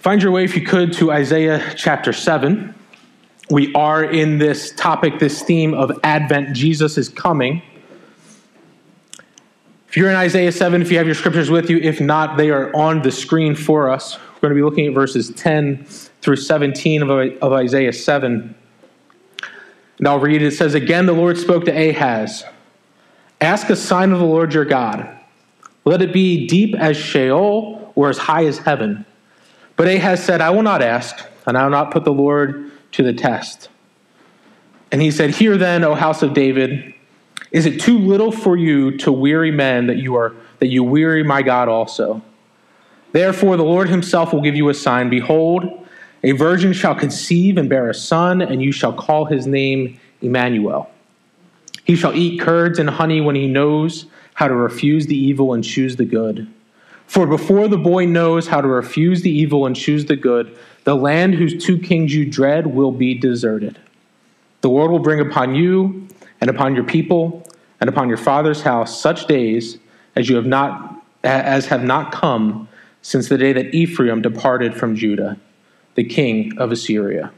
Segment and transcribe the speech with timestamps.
[0.00, 2.74] Find your way, if you could, to Isaiah chapter 7.
[3.50, 6.56] We are in this topic, this theme of Advent.
[6.56, 7.60] Jesus is coming.
[9.88, 12.48] If you're in Isaiah 7, if you have your scriptures with you, if not, they
[12.48, 14.16] are on the screen for us.
[14.16, 17.10] We're going to be looking at verses 10 through 17 of,
[17.42, 18.54] of Isaiah 7.
[19.98, 20.46] And I'll read it.
[20.46, 22.44] It says, Again, the Lord spoke to Ahaz
[23.38, 25.14] Ask a sign of the Lord your God.
[25.84, 29.04] Let it be deep as Sheol or as high as heaven.
[29.80, 33.02] But Ahaz said, I will not ask, and I will not put the Lord to
[33.02, 33.70] the test.
[34.92, 36.92] And he said, Hear then, O house of David,
[37.50, 41.22] is it too little for you to weary men that you are that you weary
[41.22, 42.20] my God also?
[43.12, 45.08] Therefore the Lord himself will give you a sign.
[45.08, 45.88] Behold,
[46.22, 50.90] a virgin shall conceive and bear a son, and you shall call his name Emmanuel.
[51.84, 54.04] He shall eat curds and honey when he knows
[54.34, 56.52] how to refuse the evil and choose the good.
[57.10, 60.94] For before the boy knows how to refuse the evil and choose the good, the
[60.94, 63.80] land whose two kings you dread will be deserted.
[64.60, 66.06] The Lord will bring upon you
[66.40, 67.44] and upon your people
[67.80, 69.78] and upon your father's house such days
[70.14, 72.68] as you have not as have not come
[73.02, 75.36] since the day that Ephraim departed from Judah,
[75.96, 77.32] the king of Assyria.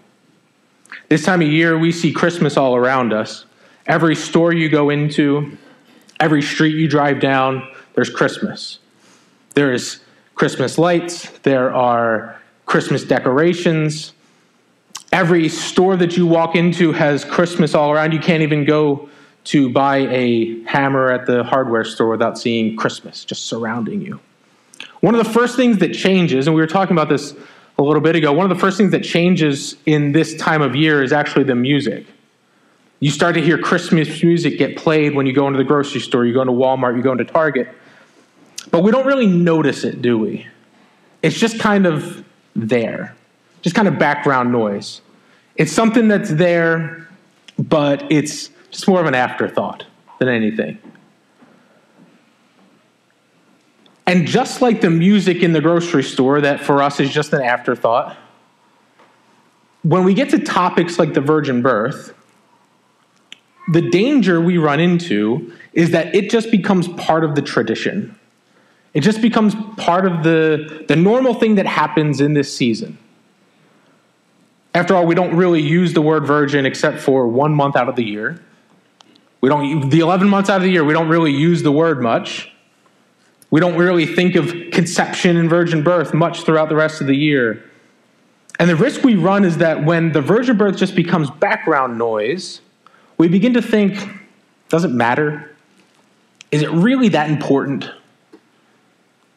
[1.09, 3.47] This time of year we see Christmas all around us.
[3.87, 5.57] Every store you go into,
[6.21, 8.79] every street you drive down, there's Christmas.
[9.55, 10.01] There is
[10.35, 14.13] Christmas lights, there are Christmas decorations.
[15.13, 18.13] Every store that you walk into has Christmas all around.
[18.13, 19.11] You can't even go
[19.45, 24.21] to buy a hammer at the hardware store without seeing Christmas just surrounding you.
[25.01, 27.35] One of the first things that changes, and we were talking about this
[27.79, 30.75] a little bit ago, one of the first things that changes in this time of
[30.75, 32.07] year is actually the music.
[33.01, 36.25] You start to hear Christmas music get played when you go into the grocery store,
[36.25, 37.69] you go into Walmart, you go into Target.
[38.73, 40.49] But we don't really notice it, do we?
[41.23, 42.25] It's just kind of
[42.57, 43.15] there,
[43.61, 45.03] just kind of background noise.
[45.55, 47.07] It's something that's there,
[47.59, 49.85] but it's just more of an afterthought
[50.19, 50.79] than anything.
[54.07, 57.43] And just like the music in the grocery store, that for us is just an
[57.43, 58.17] afterthought,
[59.83, 62.15] when we get to topics like the virgin birth,
[63.71, 68.19] the danger we run into is that it just becomes part of the tradition.
[68.95, 72.99] It just becomes part of the, the normal thing that happens in this season.
[74.75, 77.97] After all, we don't really use the word virgin except for one month out of
[77.97, 78.43] the year.
[79.41, 82.01] We don't, the 11 months out of the year, we don't really use the word
[82.03, 82.53] much.
[83.51, 87.17] We don't really think of conception and virgin birth much throughout the rest of the
[87.17, 87.63] year.
[88.59, 92.61] And the risk we run is that when the virgin birth just becomes background noise,
[93.19, 94.09] we begin to think,
[94.69, 95.55] does it matter?
[96.51, 97.91] Is it really that important?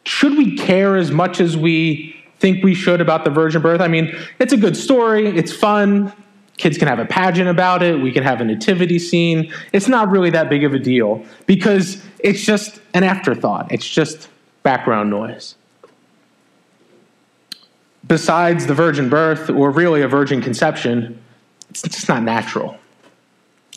[0.06, 3.82] Should we care as much as we think we should about the virgin birth?
[3.82, 6.14] I mean, it's a good story, it's fun.
[6.58, 9.52] Kids can have a pageant about it, we can have a nativity scene.
[9.74, 14.30] It's not really that big of a deal because it's just an afterthought, it's just
[14.64, 15.56] background noise.
[18.08, 21.20] Besides the virgin birth, or really a virgin conception,
[21.72, 22.78] it's just not natural.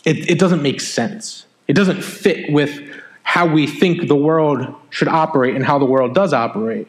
[0.04, 1.46] It, it doesn't make sense.
[1.66, 2.87] It doesn't fit with
[3.28, 6.88] how we think the world should operate and how the world does operate.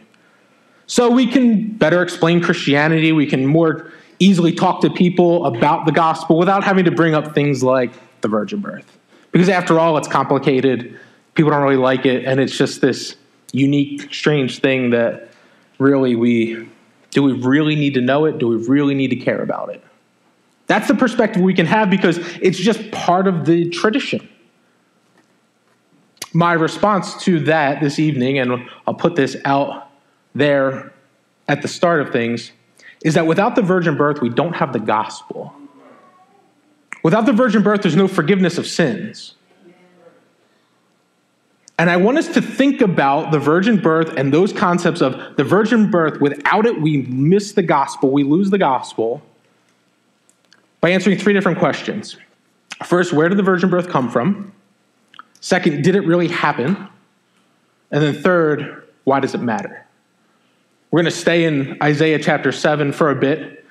[0.88, 5.92] So we can better explain Christianity, we can more easily talk to people about the
[5.92, 7.92] gospel without having to bring up things like
[8.22, 8.98] the virgin birth.
[9.34, 10.98] Because after all, it's complicated,
[11.34, 13.18] people don't really like it, and it's just this
[13.52, 15.28] unique, strange thing that
[15.78, 16.70] really we
[17.12, 18.38] do we really need to know it?
[18.38, 19.84] Do we really need to care about it?
[20.68, 24.29] That's the perspective we can have because it's just part of the tradition
[26.34, 29.90] my response to that this evening, and I'll put this out
[30.36, 30.94] there
[31.48, 32.52] at the start of things,
[33.04, 35.54] is that without the virgin birth, we don't have the gospel.
[37.04, 39.36] Without the virgin birth, there's no forgiveness of sins.
[41.78, 45.46] And I want us to think about the virgin birth and those concepts of the
[45.46, 46.20] virgin birth.
[46.20, 49.22] Without it, we miss the gospel, we lose the gospel
[50.82, 52.18] by answering three different questions.
[52.84, 54.52] First, where did the virgin birth come from?
[55.42, 56.88] Second, did it really happen?
[57.92, 59.86] And then third, why does it matter?
[60.92, 63.66] We're going to stay in Isaiah chapter 7 for a bit.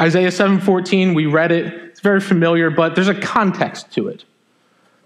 [0.00, 1.72] Isaiah 7:14, we read it.
[1.72, 4.24] It's very familiar, but there's a context to it.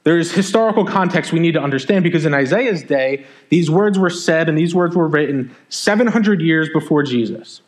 [0.05, 4.49] There's historical context we need to understand because in Isaiah's day, these words were said
[4.49, 7.61] and these words were written 700 years before Jesus.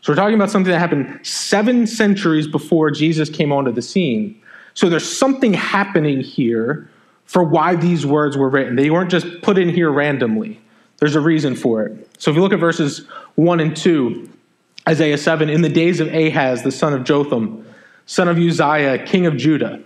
[0.00, 4.40] So we're talking about something that happened 7 centuries before Jesus came onto the scene.
[4.74, 6.90] So there's something happening here
[7.28, 8.74] for why these words were written.
[8.74, 10.60] They weren't just put in here randomly,
[10.96, 12.10] there's a reason for it.
[12.18, 14.28] So if you look at verses 1 and 2,
[14.88, 17.64] Isaiah 7 In the days of Ahaz, the son of Jotham,
[18.06, 19.80] son of Uzziah, king of Judah,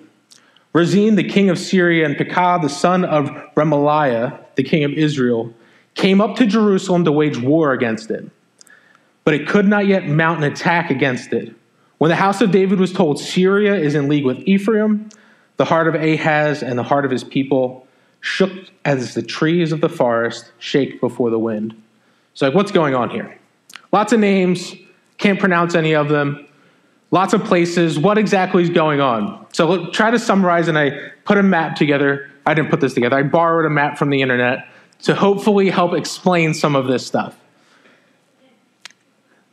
[0.72, 5.52] Rezin, the king of Syria, and Pekah, the son of Remaliah, the king of Israel,
[5.94, 8.24] came up to Jerusalem to wage war against it.
[9.24, 11.54] But it could not yet mount an attack against it.
[11.98, 15.10] When the house of David was told Syria is in league with Ephraim,
[15.62, 17.86] the heart of Ahaz and the heart of his people
[18.20, 18.50] shook
[18.84, 21.80] as the trees of the forest shake before the wind.
[22.34, 23.38] So, like, what's going on here?
[23.92, 24.74] Lots of names,
[25.18, 26.48] can't pronounce any of them.
[27.12, 27.96] Lots of places.
[27.96, 29.46] What exactly is going on?
[29.52, 32.28] So, look, try to summarize, and I put a map together.
[32.44, 33.16] I didn't put this together.
[33.16, 34.66] I borrowed a map from the internet
[35.02, 37.36] to hopefully help explain some of this stuff.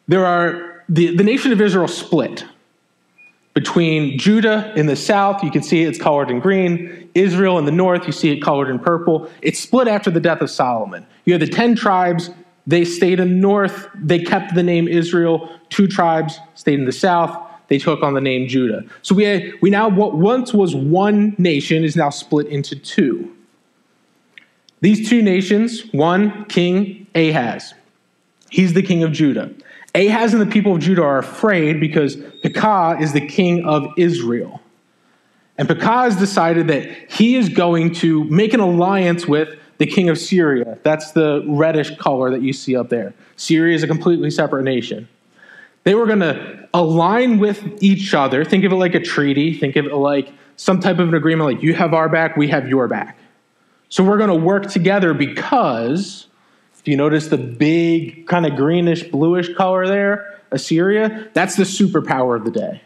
[0.07, 2.45] There are the, the nation of Israel split
[3.54, 7.72] between Judah in the south, you can see it's colored in green, Israel in the
[7.72, 9.30] north, you see it colored in purple.
[9.42, 11.06] It's split after the death of Solomon.
[11.25, 12.30] You have the 10 tribes,
[12.68, 15.50] they stayed in the north, they kept the name Israel.
[15.69, 17.38] Two tribes stayed in the south,
[17.68, 18.84] they took on the name Judah.
[19.01, 23.36] So we, we now, what once was one nation is now split into two.
[24.81, 27.74] These two nations, one, King Ahaz.
[28.50, 29.52] He's the king of Judah.
[29.95, 34.62] Ahaz and the people of Judah are afraid because Pekah is the king of Israel.
[35.57, 40.09] And Pekah has decided that he is going to make an alliance with the king
[40.09, 40.77] of Syria.
[40.83, 43.13] That's the reddish color that you see up there.
[43.36, 45.07] Syria is a completely separate nation.
[45.83, 48.45] They were going to align with each other.
[48.45, 49.53] Think of it like a treaty.
[49.53, 52.50] Think of it like some type of an agreement like you have our back, we
[52.50, 53.18] have your back.
[53.88, 56.27] So we're going to work together because
[56.89, 62.44] you notice the big kind of greenish bluish color there, Assyria, that's the superpower of
[62.44, 62.81] the day.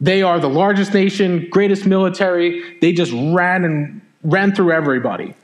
[0.00, 2.78] They are the largest nation, greatest military.
[2.80, 5.34] They just ran and ran through everybody.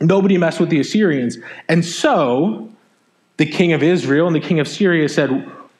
[0.00, 1.38] Nobody messed with the Assyrians.
[1.68, 2.72] And so
[3.36, 5.30] the king of Israel and the king of Syria said,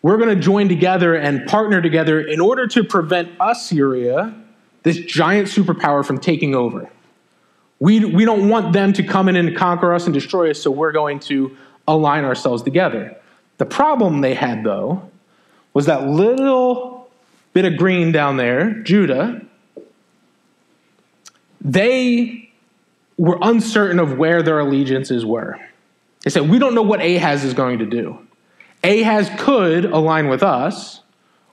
[0.02, 4.34] We're going to join together and partner together in order to prevent Assyria,
[4.84, 6.88] this giant superpower, from taking over.
[7.84, 10.70] We, we don't want them to come in and conquer us and destroy us, so
[10.70, 11.54] we're going to
[11.86, 13.14] align ourselves together.
[13.58, 15.10] The problem they had, though,
[15.75, 17.10] was that little
[17.52, 19.42] bit of green down there, Judah,
[21.60, 22.50] they
[23.19, 25.60] were uncertain of where their allegiances were.
[26.22, 28.19] They said, We don't know what Ahaz is going to do.
[28.82, 31.02] Ahaz could align with us,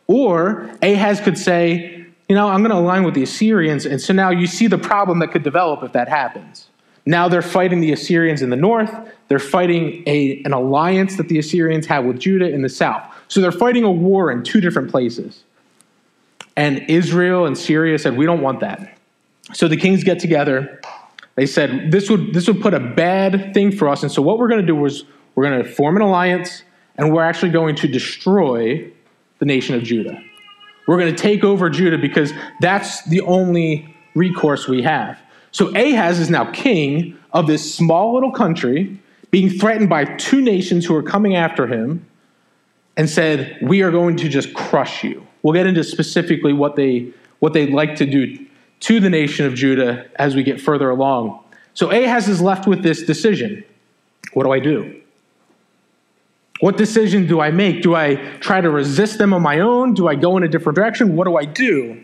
[0.07, 2.00] or Ahaz could say,
[2.31, 3.85] you know, I'm going to align with the Assyrians.
[3.85, 6.69] And so now you see the problem that could develop if that happens.
[7.05, 8.89] Now they're fighting the Assyrians in the north.
[9.27, 13.03] They're fighting a, an alliance that the Assyrians have with Judah in the south.
[13.27, 15.43] So they're fighting a war in two different places.
[16.55, 18.97] And Israel and Syria said, We don't want that.
[19.51, 20.79] So the kings get together.
[21.35, 24.03] They said, This would, this would put a bad thing for us.
[24.03, 25.03] And so what we're going to do is
[25.35, 26.63] we're going to form an alliance
[26.95, 28.89] and we're actually going to destroy
[29.39, 30.23] the nation of Judah.
[30.91, 35.17] We're going to take over Judah because that's the only recourse we have.
[35.51, 38.99] So Ahaz is now king of this small little country,
[39.29, 42.05] being threatened by two nations who are coming after him,
[42.97, 45.25] and said, We are going to just crush you.
[45.43, 48.45] We'll get into specifically what they what they'd like to do
[48.81, 51.41] to the nation of Judah as we get further along.
[51.73, 53.63] So Ahaz is left with this decision.
[54.33, 55.00] What do I do?
[56.61, 57.81] What decision do I make?
[57.81, 59.95] Do I try to resist them on my own?
[59.95, 61.15] Do I go in a different direction?
[61.15, 61.99] What do I do?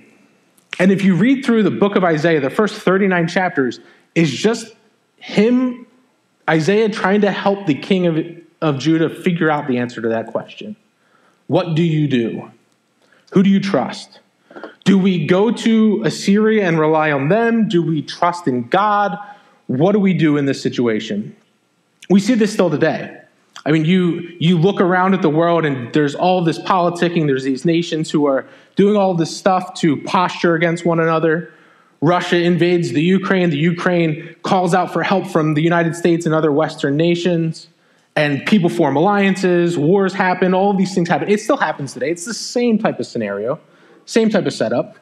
[0.80, 3.80] And if you read through the book of Isaiah, the first 39 chapters
[4.16, 4.76] is just
[5.18, 5.86] him,
[6.50, 8.18] Isaiah, trying to help the king of,
[8.60, 10.76] of Judah figure out the answer to that question.
[11.46, 12.52] What do you do?
[13.34, 14.22] Who do you trust?
[14.86, 17.68] Do we go to Assyria and rely on them?
[17.68, 19.18] Do we trust in God?
[19.68, 21.36] What do we do in this situation?
[22.10, 23.22] We see this still today.
[23.68, 27.44] I mean, you, you look around at the world and there's all this politicking, there's
[27.44, 28.46] these nations who are
[28.78, 31.52] doing all this stuff to posture against one another.
[32.00, 36.34] Russia invades the Ukraine, the Ukraine calls out for help from the United States and
[36.34, 37.68] other Western nations,
[38.16, 41.28] and people form alliances, wars happen, all these things happen.
[41.28, 42.10] It still happens today.
[42.10, 43.60] It's the same type of scenario,
[44.06, 44.96] same type of setup.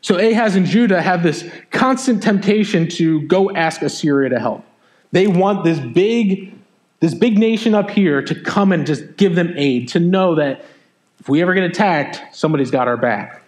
[0.00, 4.64] So Ahaz and Judah have this constant temptation to go ask Assyria to help.
[5.12, 6.57] They want this big
[7.00, 10.64] this big nation up here to come and just give them aid, to know that
[11.20, 13.42] if we ever get attacked, somebody's got our back.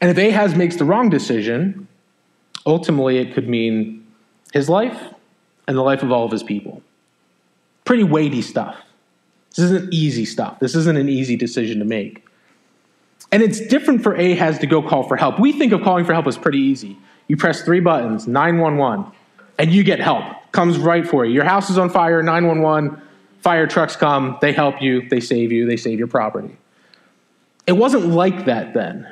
[0.00, 1.88] And if Ahaz makes the wrong decision,
[2.64, 4.06] ultimately it could mean
[4.52, 4.98] his life
[5.68, 6.82] and the life of all of his people.
[7.84, 8.76] Pretty weighty stuff.
[9.50, 10.60] This isn't easy stuff.
[10.60, 12.24] This isn't an easy decision to make.
[13.32, 15.38] And it's different for Ahaz to go call for help.
[15.38, 16.96] We think of calling for help as pretty easy.
[17.28, 19.06] You press three buttons, 911,
[19.58, 21.32] and you get help comes right for you.
[21.32, 23.00] Your house is on fire, 911,
[23.40, 26.56] fire trucks come, they help you, they save you, they save your property.
[27.66, 29.08] It wasn't like that then.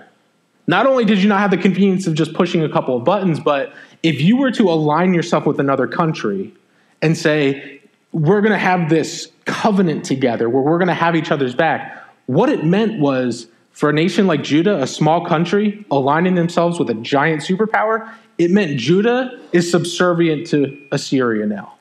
[0.66, 3.40] Not only did you not have the convenience of just pushing a couple of buttons,
[3.40, 6.52] but if you were to align yourself with another country
[7.00, 7.80] and say,
[8.12, 12.04] we're going to have this covenant together where we're going to have each other's back,
[12.26, 16.90] what it meant was for a nation like Judah, a small country, aligning themselves with
[16.90, 21.74] a giant superpower, it meant Judah is subservient to Assyria now.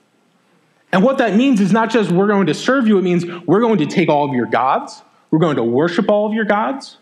[0.91, 3.61] And what that means is not just we're going to serve you, it means we're
[3.61, 6.97] going to take all of your gods, we're going to worship all of your gods.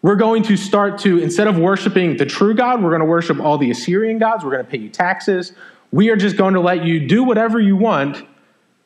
[0.00, 3.38] We're going to start to, instead of worshiping the true God, we're going to worship
[3.38, 4.44] all the Assyrian gods.
[4.44, 5.52] We're going to pay you taxes.
[5.92, 8.26] We are just going to let you do whatever you want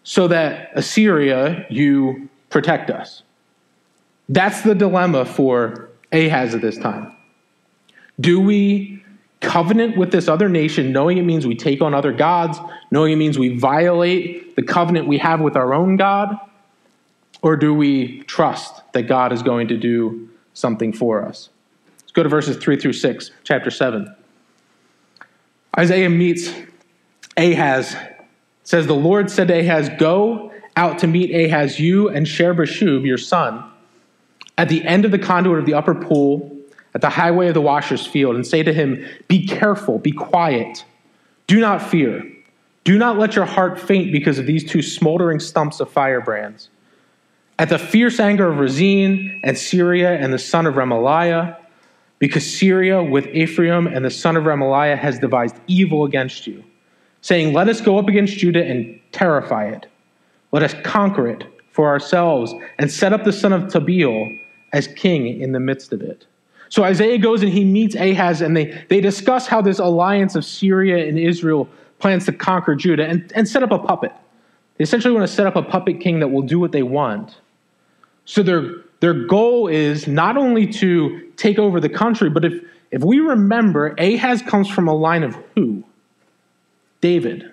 [0.03, 3.23] so that Assyria, you protect us.
[4.29, 7.17] That's the dilemma for Ahaz at this time.
[8.21, 9.03] Do we
[9.47, 12.59] covenant with this other nation, knowing it means we take on other gods,
[12.91, 16.39] knowing it means we violate the covenant we have with our own God?
[17.43, 21.49] Or do we trust that God is going to do something for us?
[22.01, 24.15] Let's go to verses 3 through 6, chapter 7.
[25.79, 26.51] Isaiah meets
[27.37, 27.97] Ahaz.
[28.65, 33.19] Says, The Lord said to Ahaz, Go out to meet Ahaz, you and Shear-jashub, your
[33.19, 33.65] son,
[34.59, 36.56] at the end of the conduit of the upper pool
[36.97, 40.83] at the highway of the washer's field and say to him, Be careful, be quiet,
[41.47, 42.25] do not fear.
[42.85, 46.71] Do not let your heart faint because of these two smoldering stumps of firebrands.
[47.59, 51.59] At the fierce anger of Rezin and Syria and the son of Remaliah,
[52.19, 56.65] because Syria with Ephraim and the son of Remaliah has devised evil against you,
[57.21, 59.87] saying, Let us go up against Judah and terrify it.
[60.51, 64.35] Let us conquer it for ourselves and set up the son of Tabeel
[64.73, 66.25] as king in the midst of it.
[66.69, 70.45] So Isaiah goes and he meets Ahaz, and they, they discuss how this alliance of
[70.45, 71.69] Syria and Israel
[71.99, 74.13] plans to conquer Judah and, and set up a puppet.
[74.77, 77.37] They essentially want to set up a puppet king that will do what they want.
[78.25, 83.03] So their, their goal is not only to take over the country, but if, if
[83.03, 85.85] we remember, Ahaz comes from a line of who?
[87.01, 87.53] David.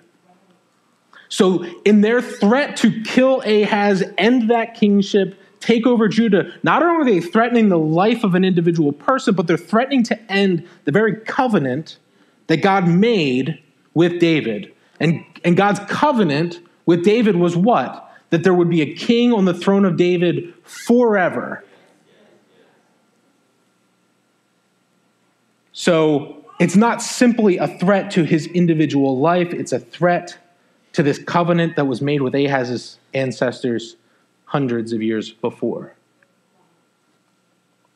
[1.28, 7.00] So in their threat to kill Ahaz, end that kingship, take over Judah, not only
[7.00, 10.92] are they threatening the life of an individual person, but they're threatening to end the
[10.92, 11.96] very covenant
[12.48, 13.62] that God made
[13.94, 14.72] with David.
[15.00, 18.12] And, and God's covenant with David was what?
[18.28, 21.64] That there would be a king on the throne of David forever.
[25.72, 30.36] So it's not simply a threat to his individual life, it's a threat
[30.92, 33.96] to this covenant that was made with Ahaz's ancestors
[34.44, 35.94] hundreds of years before.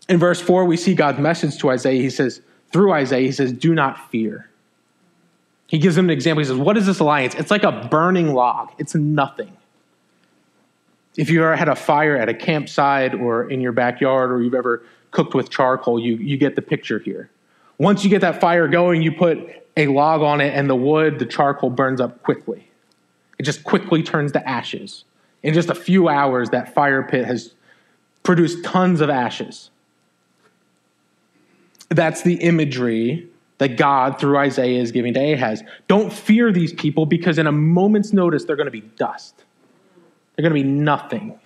[0.09, 2.01] In verse 4, we see God's message to Isaiah.
[2.01, 2.41] He says,
[2.73, 4.49] through Isaiah, he says, Do not fear.
[5.67, 6.41] He gives him an example.
[6.41, 7.35] He says, What is this alliance?
[7.35, 9.55] It's like a burning log, it's nothing.
[11.17, 14.55] If you ever had a fire at a campsite or in your backyard or you've
[14.55, 17.29] ever cooked with charcoal, you, you get the picture here.
[17.79, 19.39] Once you get that fire going, you put
[19.77, 22.69] a log on it, and the wood, the charcoal burns up quickly.
[23.39, 25.05] It just quickly turns to ashes.
[25.43, 27.55] In just a few hours, that fire pit has
[28.23, 29.71] produced tons of ashes.
[31.89, 33.29] That's the imagery
[33.59, 35.63] that God, through Isaiah, is giving to Ahaz.
[35.89, 39.45] Don't fear these people because in a moment's notice, they're going to be dust.
[40.37, 41.39] They're going to be nothing.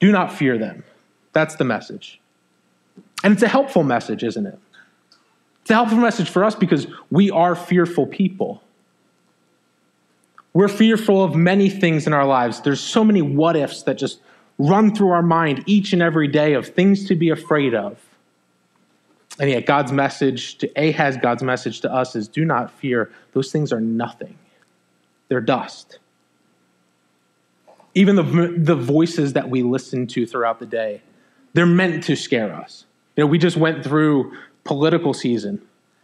[0.00, 0.84] Do not fear them.
[1.32, 2.20] That's the message.
[3.24, 4.58] And it's a helpful message, isn't it?
[5.62, 8.62] It's a helpful message for us because we are fearful people.
[10.56, 12.62] We're fearful of many things in our lives.
[12.62, 14.20] There's so many what ifs that just
[14.56, 18.00] run through our mind each and every day of things to be afraid of.
[19.38, 23.12] And yet, God's message to Ahaz, God's message to us is do not fear.
[23.34, 24.38] Those things are nothing,
[25.28, 25.98] they're dust.
[27.94, 31.02] Even the, the voices that we listen to throughout the day,
[31.52, 32.86] they're meant to scare us.
[33.14, 34.34] You know, we just went through
[34.64, 35.60] political season.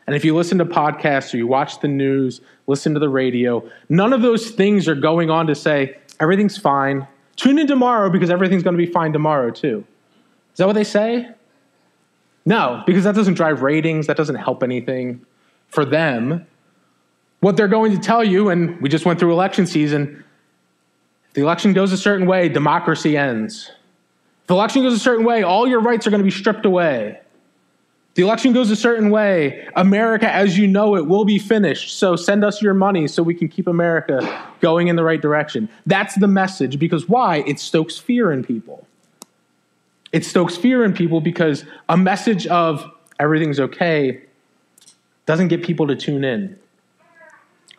[0.06, 3.68] And if you listen to podcasts or you watch the news, listen to the radio,
[3.88, 7.06] none of those things are going on to say, everything's fine.
[7.36, 9.84] Tune in tomorrow because everything's going to be fine tomorrow, too.
[10.52, 11.28] Is that what they say?
[12.44, 15.24] No, because that doesn't drive ratings, that doesn't help anything
[15.68, 16.46] for them.
[17.40, 20.24] What they're going to tell you, and we just went through election season,
[21.28, 23.70] if the election goes a certain way, democracy ends.
[24.42, 26.66] If the election goes a certain way, all your rights are going to be stripped
[26.66, 27.20] away.
[28.14, 29.66] The election goes a certain way.
[29.74, 31.98] America, as you know it, will be finished.
[31.98, 35.68] So send us your money so we can keep America going in the right direction.
[35.86, 37.38] That's the message because why?
[37.46, 38.86] It stokes fear in people.
[40.12, 42.84] It stokes fear in people because a message of
[43.18, 44.22] everything's okay
[45.24, 46.58] doesn't get people to tune in.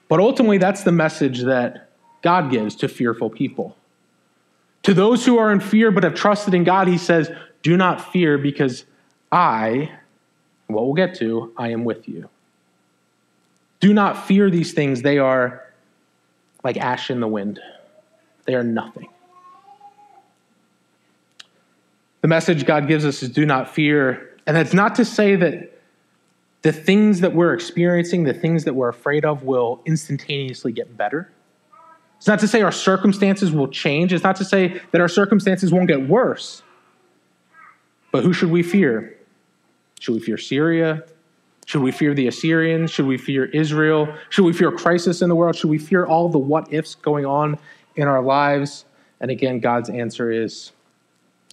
[0.07, 1.89] But ultimately, that's the message that
[2.23, 3.77] God gives to fearful people.
[4.83, 8.11] To those who are in fear but have trusted in God, he says, Do not
[8.11, 8.85] fear because
[9.31, 9.91] I,
[10.73, 12.29] what we'll get to, I am with you.
[13.79, 15.01] Do not fear these things.
[15.01, 15.63] They are
[16.63, 17.59] like ash in the wind,
[18.45, 19.09] they are nothing.
[22.21, 24.29] The message God gives us is do not fear.
[24.47, 25.81] And that's not to say that
[26.61, 31.29] the things that we're experiencing, the things that we're afraid of, will instantaneously get better.
[32.17, 34.13] It's not to say our circumstances will change.
[34.13, 36.63] It's not to say that our circumstances won't get worse.
[38.13, 39.17] But who should we fear?
[40.03, 41.01] Should we fear Syria?
[41.65, 42.91] Should we fear the Assyrians?
[42.91, 44.13] Should we fear Israel?
[44.31, 45.55] Should we fear crisis in the world?
[45.55, 47.57] Should we fear all the what ifs going on
[47.95, 48.83] in our lives?
[49.21, 50.73] And again, God's answer is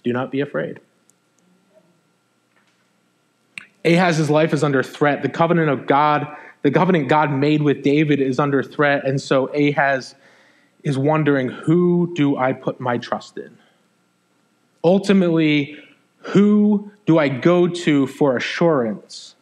[0.03, 0.81] do not be afraid.
[3.85, 5.21] Ahaz's life is under threat.
[5.21, 6.27] The covenant of God,
[6.61, 9.07] the covenant God made with David is under threat.
[9.07, 10.13] And so Ahaz
[10.83, 13.57] is wondering who do I put my trust in?
[14.83, 15.81] Ultimately,
[16.21, 19.35] who do I go to for assurance?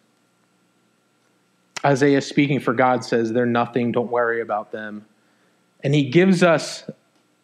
[1.86, 5.06] Isaiah speaking for God says, They're nothing, don't worry about them.
[5.84, 6.90] And he gives us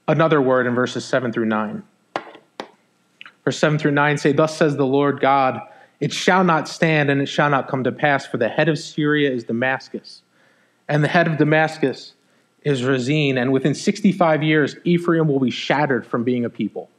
[0.07, 1.83] another word in verses 7 through 9.
[3.43, 5.61] Verse 7 through 9 say, Thus says the Lord God,
[5.99, 8.77] it shall not stand and it shall not come to pass, for the head of
[8.77, 10.21] Syria is Damascus,
[10.89, 12.13] and the head of Damascus
[12.63, 16.89] is Rezin, and within 65 years, Ephraim will be shattered from being a people.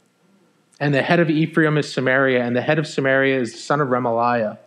[0.79, 3.81] And the head of Ephraim is Samaria, and the head of Samaria is the son
[3.81, 4.59] of Remaliah.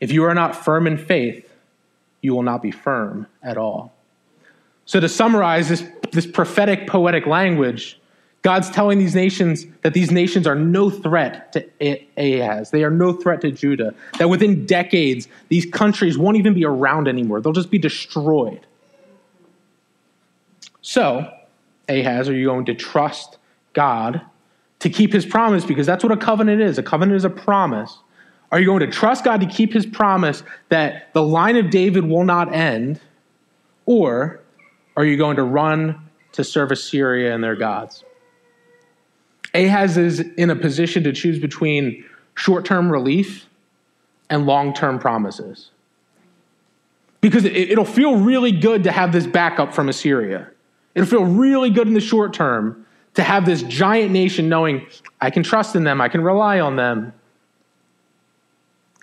[0.00, 1.50] If you are not firm in faith,
[2.22, 3.92] you will not be firm at all.
[4.86, 7.98] So, to summarize this, this prophetic, poetic language,
[8.42, 12.70] God's telling these nations that these nations are no threat to Ahaz.
[12.70, 13.94] They are no threat to Judah.
[14.18, 18.66] That within decades, these countries won't even be around anymore, they'll just be destroyed.
[20.82, 21.32] So,
[21.88, 23.38] Ahaz, are you going to trust
[23.72, 24.20] God
[24.84, 25.64] to keep his promise?
[25.64, 26.76] Because that's what a covenant is.
[26.76, 27.98] A covenant is a promise.
[28.52, 32.04] Are you going to trust God to keep his promise that the line of David
[32.04, 33.00] will not end?
[33.86, 34.42] Or
[34.94, 35.98] are you going to run
[36.32, 38.04] to serve Assyria and their gods?
[39.54, 43.46] Ahaz is in a position to choose between short term relief
[44.28, 45.70] and long term promises.
[47.22, 50.50] Because it'll feel really good to have this backup from Assyria.
[50.94, 54.86] It'll feel really good in the short term to have this giant nation knowing
[55.20, 57.12] I can trust in them, I can rely on them.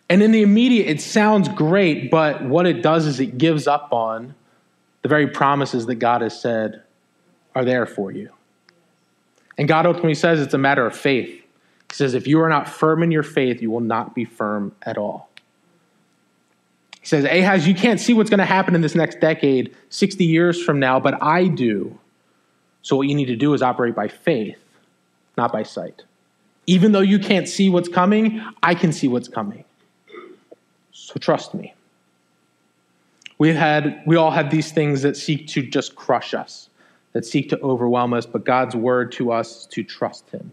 [0.09, 3.93] And in the immediate, it sounds great, but what it does is it gives up
[3.93, 4.35] on
[5.01, 6.83] the very promises that God has said
[7.55, 8.29] are there for you.
[9.57, 11.29] And God ultimately says it's a matter of faith.
[11.29, 14.73] He says, if you are not firm in your faith, you will not be firm
[14.83, 15.29] at all.
[16.99, 20.23] He says, Ahaz, you can't see what's going to happen in this next decade, 60
[20.23, 21.97] years from now, but I do.
[22.81, 24.57] So what you need to do is operate by faith,
[25.37, 26.03] not by sight.
[26.67, 29.63] Even though you can't see what's coming, I can see what's coming.
[30.91, 31.73] So trust me.
[33.37, 36.69] We had we all have these things that seek to just crush us,
[37.13, 40.51] that seek to overwhelm us, but God's word to us is to trust him.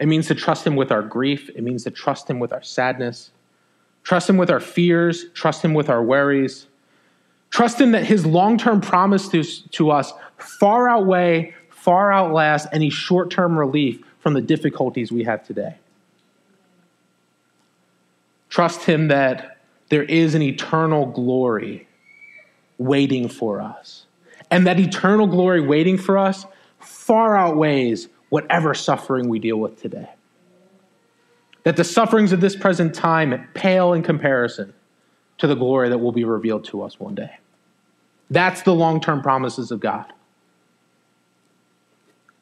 [0.00, 2.62] It means to trust him with our grief, it means to trust him with our
[2.62, 3.30] sadness.
[4.04, 6.66] Trust Him with our fears, trust Him with our worries.
[7.50, 12.90] Trust Him that His long term promise to, to us far outweigh, far outlast any
[12.90, 15.76] short term relief from the difficulties we have today.
[18.48, 21.86] Trust Him that there is an eternal glory
[22.78, 24.06] waiting for us.
[24.50, 26.46] And that eternal glory waiting for us
[26.78, 30.08] far outweighs whatever suffering we deal with today
[31.64, 34.72] that the sufferings of this present time pale in comparison
[35.38, 37.38] to the glory that will be revealed to us one day.
[38.30, 40.12] That's the long term promises of God.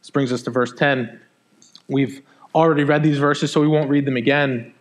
[0.02, 1.18] This brings us to verse 10.
[1.88, 2.20] We've
[2.54, 4.74] already read these verses, so we won't read them again.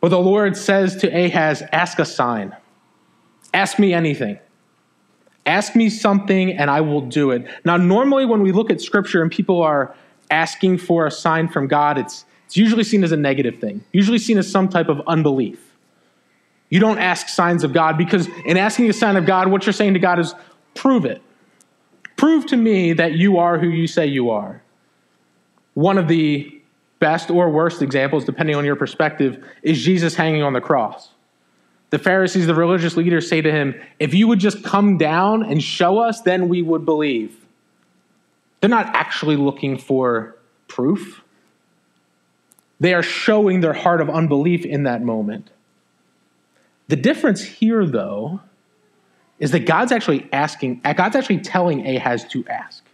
[0.00, 2.54] But the Lord says to Ahaz, Ask a sign.
[3.54, 4.38] Ask me anything.
[5.46, 7.46] Ask me something and I will do it.
[7.64, 9.94] Now, normally when we look at scripture and people are
[10.30, 14.18] asking for a sign from God, it's it's usually seen as a negative thing, usually
[14.18, 15.72] seen as some type of unbelief.
[16.68, 19.72] You don't ask signs of God because in asking a sign of God, what you're
[19.72, 20.34] saying to God is
[20.74, 21.22] prove it.
[22.22, 24.62] Prove to me that you are who you say you are.
[25.74, 26.62] One of the
[27.00, 31.08] best or worst examples, depending on your perspective, is Jesus hanging on the cross.
[31.90, 35.60] The Pharisees, the religious leaders, say to him, If you would just come down and
[35.60, 37.44] show us, then we would believe.
[38.60, 40.36] They're not actually looking for
[40.68, 41.24] proof.
[42.78, 45.50] They are showing their heart of unbelief in that moment.
[46.86, 48.42] The difference here, though,
[49.42, 52.84] is that God's actually asking, God's actually telling Ahaz to ask.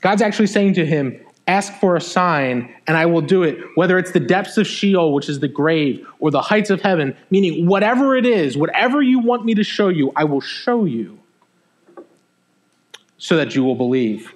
[0.00, 3.98] God's actually saying to him, Ask for a sign, and I will do it, whether
[3.98, 7.66] it's the depths of Sheol, which is the grave, or the heights of heaven, meaning
[7.66, 11.18] whatever it is, whatever you want me to show you, I will show you
[13.18, 14.32] so that you will believe.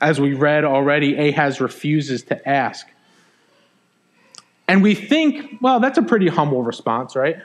[0.00, 2.86] As we read already, Ahaz refuses to ask.
[4.68, 7.36] And we think, well, that's a pretty humble response, right?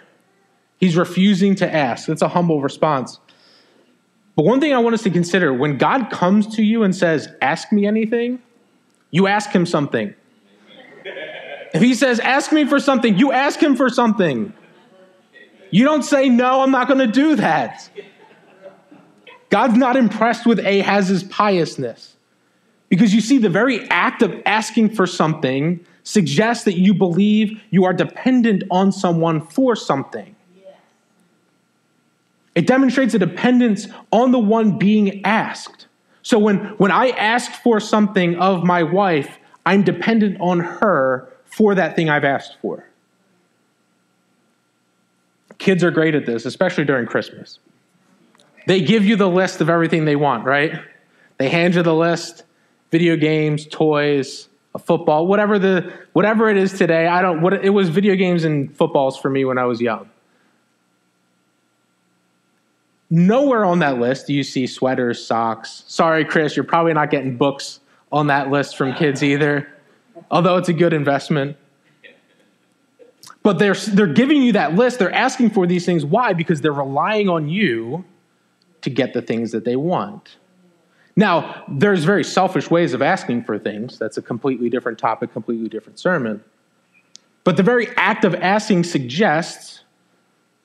[0.81, 2.07] He's refusing to ask.
[2.07, 3.19] That's a humble response.
[4.35, 7.29] But one thing I want us to consider when God comes to you and says,
[7.39, 8.41] Ask me anything,
[9.11, 10.15] you ask him something.
[11.73, 14.53] If he says, Ask me for something, you ask him for something.
[15.69, 17.87] You don't say, No, I'm not going to do that.
[19.51, 22.15] God's not impressed with Ahaz's piousness.
[22.89, 27.85] Because you see, the very act of asking for something suggests that you believe you
[27.85, 30.35] are dependent on someone for something.
[32.55, 35.87] It demonstrates a dependence on the one being asked.
[36.21, 41.75] So when, when I ask for something of my wife, I'm dependent on her for
[41.75, 42.87] that thing I've asked for.
[45.57, 47.59] Kids are great at this, especially during Christmas.
[48.67, 50.79] They give you the list of everything they want, right?
[51.37, 52.43] They hand you the list
[52.91, 57.07] video games, toys, a football, whatever the whatever it is today.
[57.07, 60.09] I don't what it was video games and footballs for me when I was young.
[63.13, 65.84] Nowhere on that list do you see sweaters, socks.
[65.86, 69.67] Sorry, Chris, you're probably not getting books on that list from kids either,
[70.32, 71.58] although it's a good investment.
[73.43, 74.97] But they're, they're giving you that list.
[74.97, 76.06] They're asking for these things.
[76.06, 76.32] Why?
[76.32, 78.06] Because they're relying on you
[78.82, 80.38] to get the things that they want.
[81.17, 84.00] Now, there's very selfish ways of asking for things.
[84.00, 86.41] That's a completely different topic, completely different sermon.
[87.43, 89.80] But the very act of asking suggests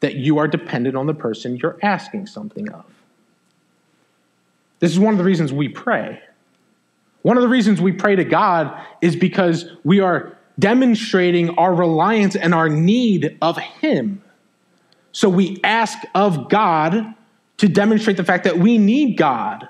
[0.07, 2.85] that you are dependent on the person you're asking something of.
[4.79, 6.21] This is one of the reasons we pray.
[7.23, 12.37] One of the reasons we pray to God is because we are demonstrating our reliance
[12.37, 14.23] and our need of Him.
[15.11, 17.15] So we ask of God
[17.57, 19.69] to demonstrate the fact that we need God.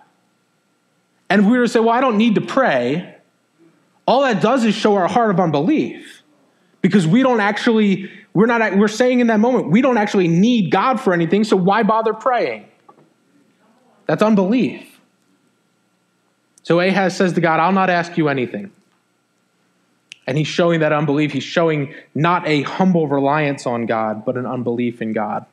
[1.31, 3.16] And if we were to say, well, I don't need to pray,
[4.07, 6.22] all that does is show our heart of unbelief
[6.83, 10.70] because we don't actually we're not we're saying in that moment, we don't actually need
[10.70, 12.66] God for anything, so why bother praying?
[14.05, 15.01] That's unbelief.
[16.62, 18.70] So Ahaz says to God, I'll not ask you anything.
[20.27, 21.33] And he's showing that unbelief.
[21.33, 25.46] He's showing not a humble reliance on God, but an unbelief in God.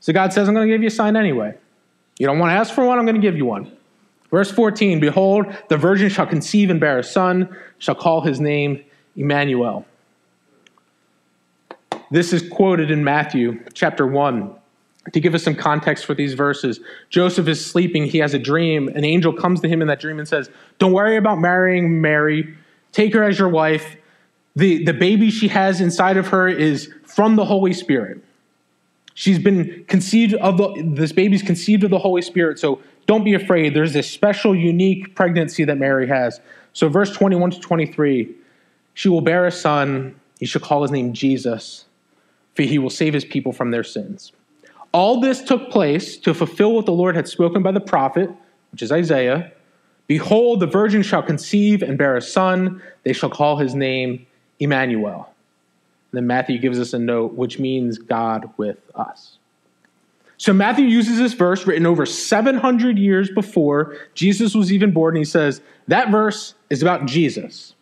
[0.00, 1.54] So God says, I'm going to give you a sign anyway.
[2.18, 3.70] You don't want to ask for one, I'm going to give you one.
[4.30, 8.82] Verse 14 Behold, the virgin shall conceive and bear a son, shall call his name
[9.14, 9.84] Emmanuel.
[12.10, 14.54] This is quoted in Matthew chapter 1
[15.12, 16.80] to give us some context for these verses.
[17.10, 18.04] Joseph is sleeping.
[18.04, 18.88] He has a dream.
[18.88, 22.56] An angel comes to him in that dream and says, Don't worry about marrying Mary.
[22.92, 23.96] Take her as your wife.
[24.56, 28.22] The, the baby she has inside of her is from the Holy Spirit.
[29.14, 32.58] She's been conceived of the, this baby's conceived of the Holy Spirit.
[32.58, 33.74] So don't be afraid.
[33.74, 36.40] There's this special, unique pregnancy that Mary has.
[36.72, 38.34] So, verse 21 to 23
[38.96, 40.14] she will bear a son.
[40.38, 41.84] He shall call his name Jesus
[42.54, 44.32] for he will save his people from their sins.
[44.92, 48.30] All this took place to fulfill what the Lord had spoken by the prophet,
[48.70, 49.52] which is Isaiah.
[50.06, 52.82] Behold, the virgin shall conceive and bear a son.
[53.02, 54.26] They shall call his name
[54.60, 55.32] Emmanuel.
[56.12, 59.38] And then Matthew gives us a note, which means God with us.
[60.36, 65.14] So Matthew uses this verse written over 700 years before Jesus was even born.
[65.14, 67.74] And he says, that verse is about Jesus.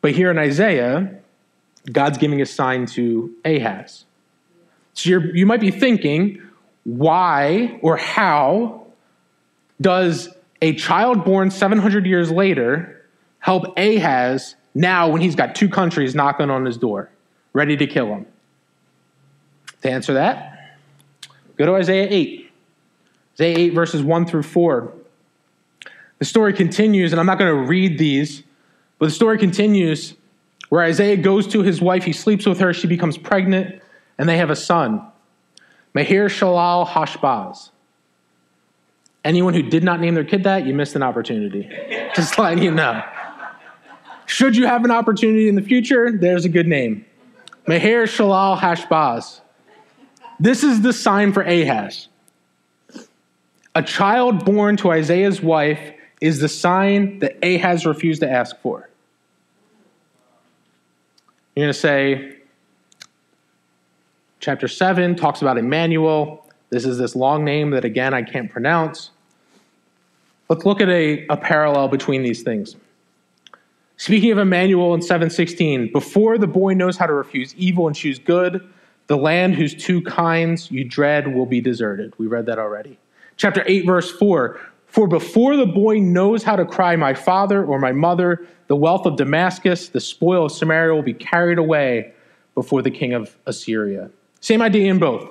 [0.00, 1.20] But here in Isaiah,
[1.92, 4.04] God's giving a sign to Ahaz.
[4.94, 6.42] So you might be thinking,
[6.84, 8.86] why or how
[9.80, 10.28] does
[10.60, 13.06] a child born 700 years later
[13.38, 17.10] help Ahaz now when he's got two countries knocking on his door,
[17.52, 18.26] ready to kill him?
[19.82, 20.78] To answer that,
[21.56, 22.50] go to Isaiah 8.
[23.34, 24.92] Isaiah 8, verses 1 through 4.
[26.18, 28.42] The story continues, and I'm not going to read these,
[28.98, 30.14] but the story continues
[30.68, 33.80] where Isaiah goes to his wife, he sleeps with her, she becomes pregnant,
[34.18, 35.02] and they have a son,
[35.94, 37.70] Maher Shalal Hashbaz.
[39.24, 41.68] Anyone who did not name their kid that, you missed an opportunity.
[42.14, 43.02] Just letting you know.
[44.26, 47.04] Should you have an opportunity in the future, there's a good name.
[47.66, 49.40] Maher Shalal Hashbaz.
[50.40, 52.08] This is the sign for Ahaz.
[53.74, 55.80] A child born to Isaiah's wife
[56.20, 58.88] is the sign that Ahaz refused to ask for.
[61.58, 62.36] You're going to say,
[64.38, 66.46] chapter 7 talks about Emmanuel.
[66.70, 69.10] This is this long name that, again, I can't pronounce.
[70.48, 72.76] Let's look at a, a parallel between these things.
[73.96, 78.20] Speaking of Emmanuel in 716, before the boy knows how to refuse evil and choose
[78.20, 78.64] good,
[79.08, 82.14] the land whose two kinds you dread will be deserted.
[82.18, 83.00] We read that already.
[83.36, 87.78] Chapter 8, verse 4 For before the boy knows how to cry, My father or
[87.78, 92.12] my mother, the wealth of Damascus, the spoil of Samaria will be carried away
[92.54, 94.10] before the king of Assyria.
[94.40, 95.30] Same idea in both.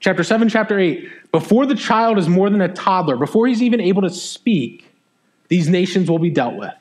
[0.00, 1.08] Chapter 7, chapter 8.
[1.32, 4.90] Before the child is more than a toddler, before he's even able to speak,
[5.48, 6.72] these nations will be dealt with.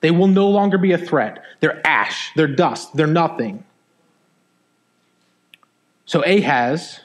[0.00, 1.42] They will no longer be a threat.
[1.60, 3.64] They're ash, they're dust, they're nothing.
[6.06, 7.00] So Ahaz,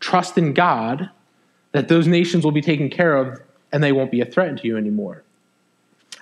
[0.00, 1.10] trust in God
[1.72, 3.40] that those nations will be taken care of
[3.72, 5.22] and they won't be a threat to you anymore.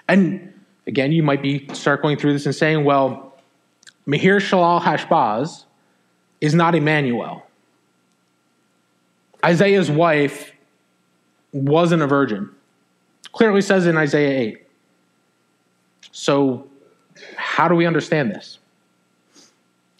[0.08, 0.52] And
[0.86, 3.34] again, you might be circling through this and saying, well,
[4.06, 5.64] Maher Shalal Hashbaz
[6.40, 7.44] is not Emmanuel.
[9.44, 10.52] Isaiah's wife
[11.52, 12.50] wasn't a virgin.
[13.32, 14.66] Clearly says in Isaiah 8.
[16.10, 16.66] So,
[17.36, 18.58] how do we understand this?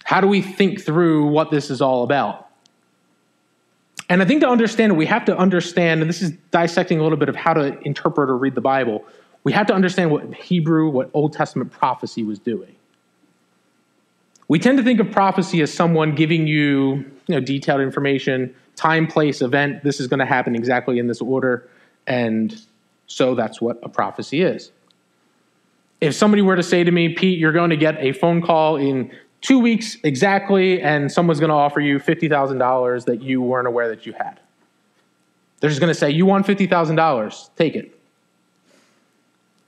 [0.05, 2.48] How do we think through what this is all about?
[4.09, 7.03] And I think to understand it, we have to understand, and this is dissecting a
[7.03, 9.05] little bit of how to interpret or read the Bible,
[9.45, 12.75] we have to understand what Hebrew, what Old Testament prophecy was doing.
[14.49, 19.07] We tend to think of prophecy as someone giving you, you know, detailed information, time,
[19.07, 19.85] place, event.
[19.85, 21.69] This is going to happen exactly in this order.
[22.07, 22.59] And
[23.07, 24.73] so that's what a prophecy is.
[26.01, 28.77] If somebody were to say to me, Pete, you're going to get a phone call
[28.77, 33.89] in two weeks exactly, and someone's going to offer you $50,000 that you weren't aware
[33.89, 34.41] that you had.
[35.61, 37.99] They're just going to say, You want $50,000, take it.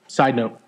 [0.08, 0.60] Side note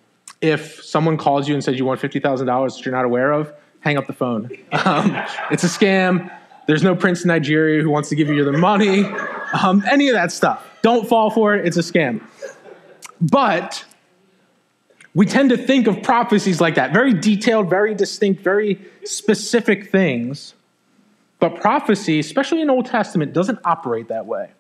[0.42, 3.96] if someone calls you and says you want $50,000 that you're not aware of, hang
[3.96, 4.50] up the phone.
[4.84, 5.14] Um,
[5.50, 6.30] it's a scam.
[6.66, 9.04] There's no prince in Nigeria who wants to give you the money.
[9.62, 10.66] Um, any of that stuff.
[10.82, 11.66] Don't fall for it.
[11.66, 12.20] It's a scam.
[13.20, 13.84] But
[15.14, 20.54] we tend to think of prophecies like that very detailed, very distinct, very specific things.
[21.38, 24.50] But prophecy, especially in Old Testament, doesn't operate that way.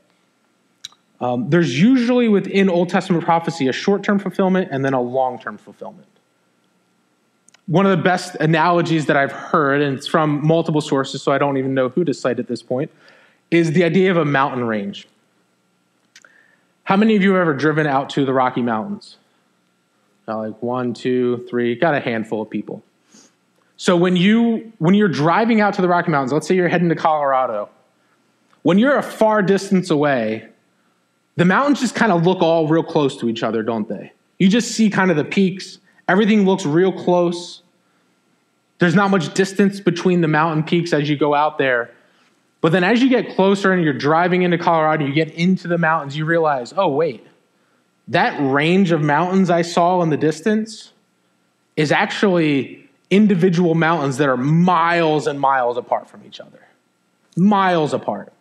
[1.20, 5.38] Um, there's usually within Old Testament prophecy a short term fulfillment and then a long
[5.38, 6.08] term fulfillment.
[7.66, 11.38] One of the best analogies that I've heard, and it's from multiple sources, so I
[11.38, 12.90] don't even know who to cite at this point,
[13.52, 15.06] is the idea of a mountain range.
[16.82, 19.16] How many of you have ever driven out to the Rocky Mountains?
[20.36, 22.82] Like one, two, three, got a handful of people.
[23.76, 26.88] So when you when you're driving out to the Rocky Mountains, let's say you're heading
[26.88, 27.68] to Colorado,
[28.62, 30.48] when you're a far distance away,
[31.36, 34.12] the mountains just kind of look all real close to each other, don't they?
[34.38, 35.78] You just see kind of the peaks.
[36.08, 37.62] Everything looks real close.
[38.78, 41.90] There's not much distance between the mountain peaks as you go out there.
[42.60, 45.78] But then as you get closer and you're driving into Colorado, you get into the
[45.78, 47.26] mountains, you realize, oh, wait,
[48.08, 50.92] that range of mountains I saw in the distance
[51.76, 56.60] is actually individual mountains that are miles and miles apart from each other.
[57.36, 58.32] Miles apart.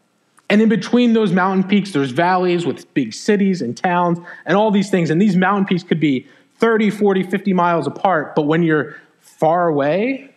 [0.49, 4.71] And in between those mountain peaks, there's valleys with big cities and towns and all
[4.71, 5.09] these things.
[5.09, 9.67] And these mountain peaks could be 30, 40, 50 miles apart, but when you're far
[9.67, 10.29] away,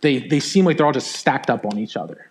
[0.00, 2.27] they, they seem like they're all just stacked up on each other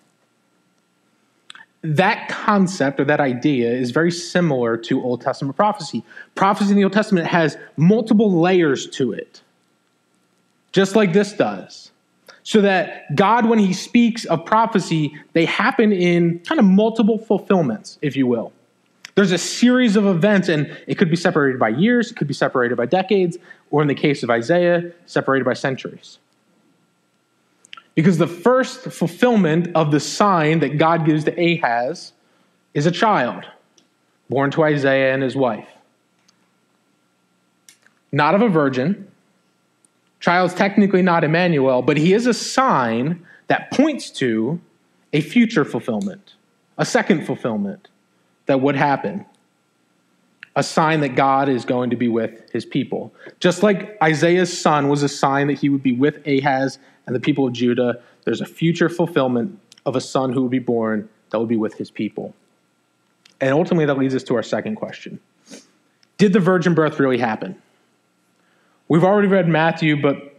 [1.95, 6.03] that concept or that idea is very similar to Old Testament prophecy.
[6.35, 9.41] Prophecy in the Old Testament has multiple layers to it,
[10.71, 11.91] just like this does.
[12.43, 17.99] So that God, when He speaks of prophecy, they happen in kind of multiple fulfillments,
[18.01, 18.53] if you will.
[19.15, 22.33] There's a series of events, and it could be separated by years, it could be
[22.33, 23.37] separated by decades,
[23.71, 26.19] or in the case of Isaiah, separated by centuries.
[27.97, 32.13] Because the first fulfillment of the sign that God gives to Ahaz
[32.75, 33.43] is a child
[34.29, 35.67] born to Isaiah and his wife.
[38.11, 39.07] Not of a virgin.
[40.19, 44.61] Child's technically not Emmanuel, but he is a sign that points to
[45.11, 46.35] a future fulfillment,
[46.77, 47.87] a second fulfillment
[48.45, 49.25] that would happen.
[50.55, 53.11] A sign that God is going to be with his people.
[53.39, 57.19] Just like Isaiah's son was a sign that he would be with Ahaz and the
[57.19, 61.39] people of Judah, there's a future fulfillment of a son who will be born that
[61.39, 62.35] will be with his people.
[63.41, 65.19] And ultimately, that leads us to our second question
[66.17, 67.59] Did the virgin birth really happen?
[68.89, 70.35] We've already read Matthew, but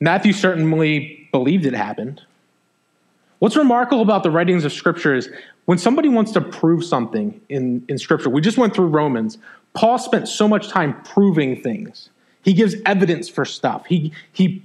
[0.00, 2.22] Matthew certainly believed it happened.
[3.38, 5.28] What's remarkable about the writings of Scripture is
[5.64, 9.38] when somebody wants to prove something in, in Scripture, we just went through Romans,
[9.74, 12.10] Paul spent so much time proving things.
[12.42, 13.86] He gives evidence for stuff.
[13.86, 14.62] He, he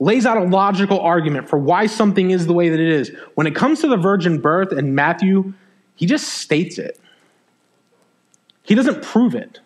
[0.00, 3.12] lays out a logical argument for why something is the way that it is.
[3.34, 5.52] When it comes to the virgin birth and Matthew,
[5.94, 6.98] he just states it.
[8.62, 9.60] He doesn't prove it.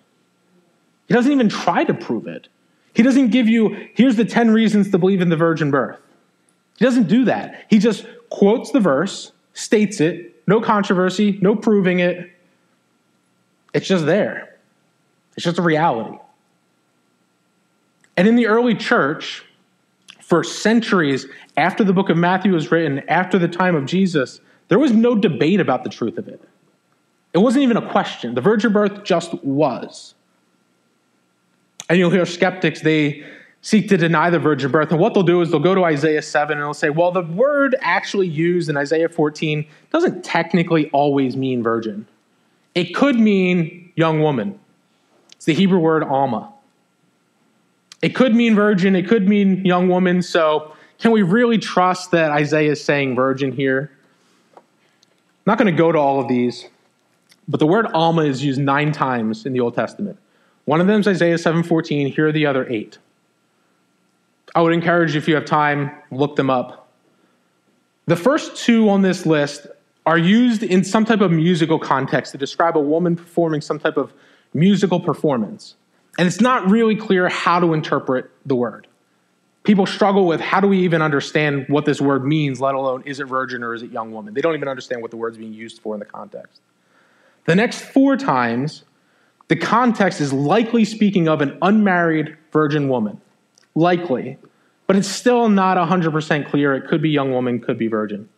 [1.06, 2.48] He doesn't even try to prove it.
[2.94, 6.00] He doesn't give you, here's the 10 reasons to believe in the virgin birth.
[6.78, 7.66] He doesn't do that.
[7.70, 12.32] He just quotes the verse, states it, no controversy, no proving it.
[13.72, 14.56] It's just there.
[15.36, 16.18] It's just a reality.
[18.16, 19.44] And in the early church,
[20.34, 24.80] for centuries after the book of Matthew was written, after the time of Jesus, there
[24.80, 26.42] was no debate about the truth of it.
[27.34, 28.34] It wasn't even a question.
[28.34, 30.14] The virgin birth just was.
[31.88, 33.24] And you'll hear skeptics, they
[33.62, 34.90] seek to deny the virgin birth.
[34.90, 37.22] And what they'll do is they'll go to Isaiah 7 and they'll say, well, the
[37.22, 42.08] word actually used in Isaiah 14 doesn't technically always mean virgin.
[42.74, 44.58] It could mean young woman.
[45.36, 46.52] It's the Hebrew word alma.
[48.04, 50.20] It could mean virgin, it could mean young woman.
[50.20, 53.90] So, can we really trust that Isaiah is saying virgin here?
[54.54, 54.62] I'm
[55.46, 56.66] not going to go to all of these,
[57.48, 60.18] but the word alma is used nine times in the Old Testament.
[60.66, 62.12] One of them is Isaiah 7:14.
[62.12, 62.98] Here are the other eight.
[64.54, 66.90] I would encourage you, if you have time, look them up.
[68.04, 69.66] The first two on this list
[70.04, 73.96] are used in some type of musical context to describe a woman performing some type
[73.96, 74.12] of
[74.52, 75.76] musical performance.
[76.18, 78.86] And it's not really clear how to interpret the word.
[79.64, 83.18] People struggle with how do we even understand what this word means, let alone is
[83.18, 84.34] it virgin or is it young woman?
[84.34, 86.60] They don't even understand what the word's being used for in the context.
[87.46, 88.84] The next four times,
[89.48, 93.20] the context is likely speaking of an unmarried virgin woman
[93.74, 94.38] likely,
[94.86, 96.74] but it's still not 100% clear.
[96.74, 98.28] It could be young woman, could be virgin.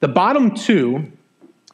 [0.00, 1.10] The bottom two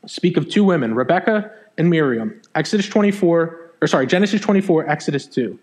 [0.06, 2.40] speak of two women, Rebecca and Miriam.
[2.54, 5.58] Exodus 24, or sorry, Genesis 24, Exodus 2.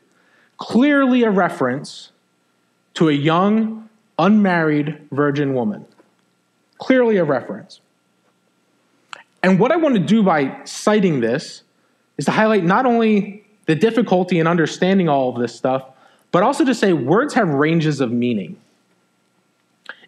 [0.58, 2.12] Clearly a reference
[2.96, 5.86] to a young, unmarried virgin woman.
[6.78, 7.82] Clearly a reference.
[9.42, 11.64] And what I want to do by citing this
[12.18, 15.84] is to highlight not only the difficulty in understanding all of this stuff,
[16.32, 18.58] but also to say words have ranges of meaning.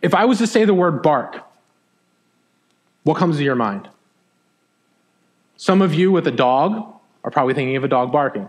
[0.01, 1.43] If I was to say the word bark,
[3.03, 3.89] what comes to your mind?
[5.57, 6.94] Some of you with a dog
[7.25, 8.47] are probably thinking of a dog barking.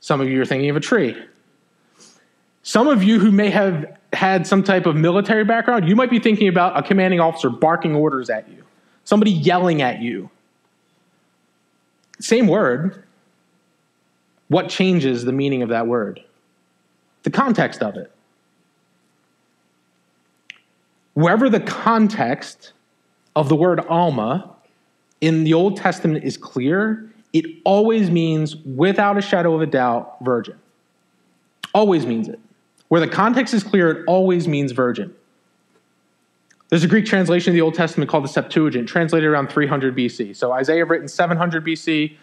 [0.00, 1.16] Some of you are thinking of a tree.
[2.64, 6.18] Some of you who may have had some type of military background, you might be
[6.18, 8.64] thinking about a commanding officer barking orders at you,
[9.04, 10.28] somebody yelling at you.
[12.20, 13.04] Same word,
[14.48, 16.20] what changes the meaning of that word?
[17.22, 18.10] The context of it.
[21.14, 22.72] Wherever the context
[23.36, 24.53] of the word Alma
[25.24, 30.18] in the Old Testament is clear, it always means, without a shadow of a doubt,
[30.20, 30.54] virgin.
[31.72, 32.38] Always means it.
[32.88, 35.14] Where the context is clear, it always means virgin.
[36.68, 40.36] There's a Greek translation of the Old Testament called the Septuagint, translated around 300 BC.
[40.36, 42.16] So Isaiah written 700 BC,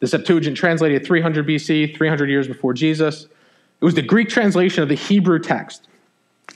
[0.00, 3.26] the Septuagint translated 300 BC, 300 years before Jesus.
[3.80, 5.86] It was the Greek translation of the Hebrew text.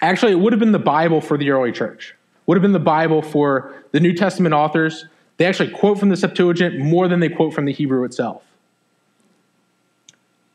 [0.02, 2.16] Actually, it would have been the Bible for the early church.
[2.46, 5.06] Would have been the Bible for the New Testament authors.
[5.36, 8.42] They actually quote from the Septuagint more than they quote from the Hebrew itself.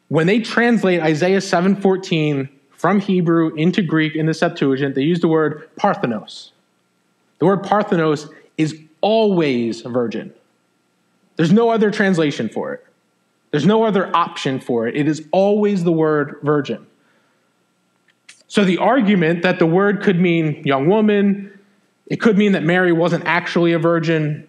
[0.08, 5.28] When they translate Isaiah 7:14 from Hebrew into Greek in the Septuagint, they use the
[5.28, 6.52] word parthenos.
[7.40, 10.34] The word parthenos is always virgin.
[11.36, 12.86] There's no other translation for it.
[13.52, 14.96] There's no other option for it.
[14.96, 16.86] It is always the word virgin.
[18.48, 21.58] So the argument that the word could mean young woman,
[22.08, 24.49] it could mean that Mary wasn't actually a virgin,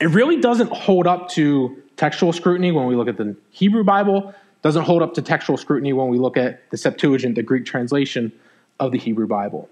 [0.00, 4.34] it really doesn't hold up to textual scrutiny when we look at the Hebrew Bible,
[4.62, 8.32] doesn't hold up to textual scrutiny when we look at the Septuagint, the Greek translation
[8.80, 9.68] of the Hebrew Bible.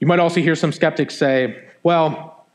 [0.00, 2.46] You might also hear some skeptics say, well,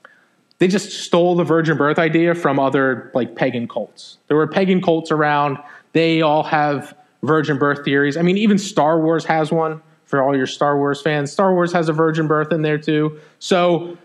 [0.59, 4.17] they just stole the virgin birth idea from other like pagan cults.
[4.27, 5.57] There were pagan cults around.
[5.93, 8.15] They all have virgin birth theories.
[8.15, 11.31] I mean, even Star Wars has one for all your Star Wars fans.
[11.31, 13.19] Star Wars has a virgin birth in there too.
[13.39, 13.97] So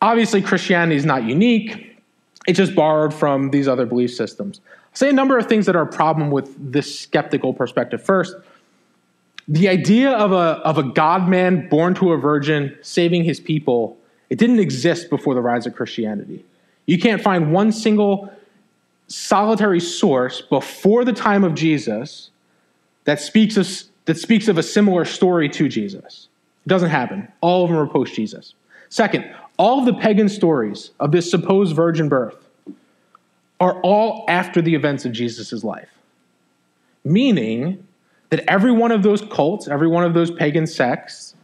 [0.00, 2.00] obviously, Christianity is not unique.
[2.46, 4.60] It just borrowed from these other belief systems.
[4.66, 8.02] I'll say a number of things that are a problem with this skeptical perspective.
[8.02, 8.34] First,
[9.46, 13.98] the idea of a, of a God man born to a virgin saving his people
[14.30, 16.44] it didn't exist before the rise of Christianity.
[16.86, 18.32] You can't find one single
[19.08, 22.30] solitary source before the time of Jesus
[23.04, 23.66] that speaks of,
[24.04, 26.28] that speaks of a similar story to Jesus.
[26.66, 27.28] It doesn't happen.
[27.40, 28.54] All of them are post Jesus.
[28.90, 32.36] Second, all the pagan stories of this supposed virgin birth
[33.60, 35.88] are all after the events of Jesus' life.
[37.04, 37.86] Meaning
[38.30, 41.34] that every one of those cults, every one of those pagan sects,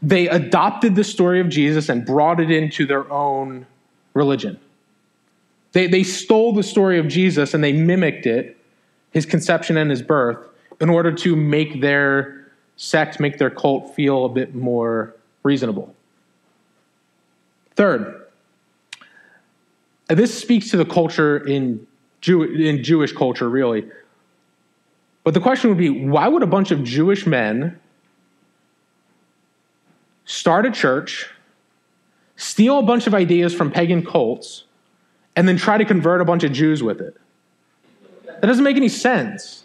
[0.00, 3.66] they adopted the story of Jesus and brought it into their own
[4.14, 4.58] religion.
[5.72, 8.56] They, they stole the story of Jesus and they mimicked it,
[9.10, 10.38] his conception and his birth,
[10.80, 15.94] in order to make their sect, make their cult feel a bit more reasonable.
[17.80, 18.26] Third,
[20.08, 21.86] this speaks to the culture in,
[22.20, 23.88] Jew, in Jewish culture, really.
[25.24, 27.80] But the question would be why would a bunch of Jewish men
[30.26, 31.30] start a church,
[32.36, 34.64] steal a bunch of ideas from pagan cults,
[35.34, 37.16] and then try to convert a bunch of Jews with it?
[38.26, 39.64] That doesn't make any sense.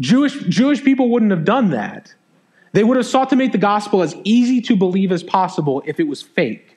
[0.00, 2.12] Jewish, Jewish people wouldn't have done that.
[2.76, 5.98] They would have sought to make the gospel as easy to believe as possible if
[5.98, 6.76] it was fake.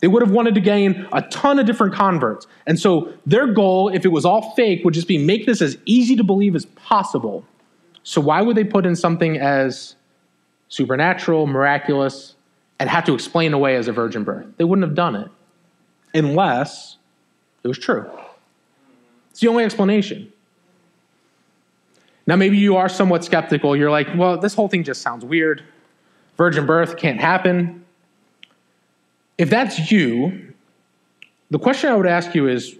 [0.00, 2.46] They would have wanted to gain a ton of different converts.
[2.66, 5.78] And so their goal, if it was all fake, would just be make this as
[5.86, 7.42] easy to believe as possible.
[8.02, 9.94] So why would they put in something as
[10.68, 12.34] supernatural, miraculous,
[12.78, 14.44] and have to explain away as a virgin birth?
[14.58, 15.30] They wouldn't have done it
[16.12, 16.98] unless
[17.64, 18.04] it was true.
[19.30, 20.34] It's the only explanation.
[22.30, 23.74] Now, maybe you are somewhat skeptical.
[23.74, 25.64] You're like, well, this whole thing just sounds weird.
[26.36, 27.84] Virgin birth can't happen.
[29.36, 30.54] If that's you,
[31.50, 32.78] the question I would ask you is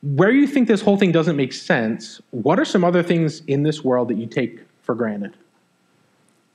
[0.00, 3.64] where you think this whole thing doesn't make sense, what are some other things in
[3.64, 5.36] this world that you take for granted?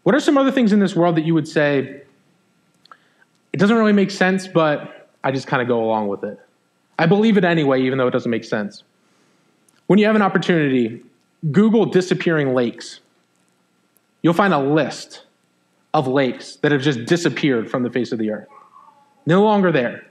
[0.04, 2.04] What are some other things in this world that you would say,
[3.52, 6.40] it doesn't really make sense, but I just kind of go along with it?
[6.98, 8.84] I believe it anyway, even though it doesn't make sense.
[9.88, 11.02] When you have an opportunity,
[11.52, 13.00] Google disappearing lakes.
[14.22, 15.26] You'll find a list
[15.94, 18.48] of lakes that have just disappeared from the face of the earth.
[19.26, 20.06] No longer there.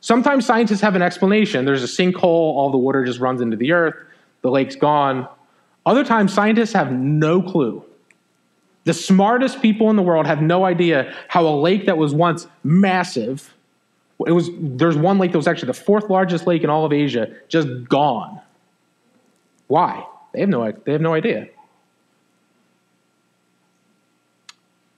[0.00, 1.64] Sometimes scientists have an explanation.
[1.64, 3.94] There's a sinkhole, all the water just runs into the earth,
[4.42, 5.28] the lake's gone.
[5.84, 7.84] Other times, scientists have no clue.
[8.84, 12.46] The smartest people in the world have no idea how a lake that was once
[12.64, 13.54] massive,
[14.26, 16.92] it was, there's one lake that was actually the fourth largest lake in all of
[16.92, 18.40] Asia, just gone.
[19.70, 20.04] Why?
[20.32, 21.46] They have no, they have no idea.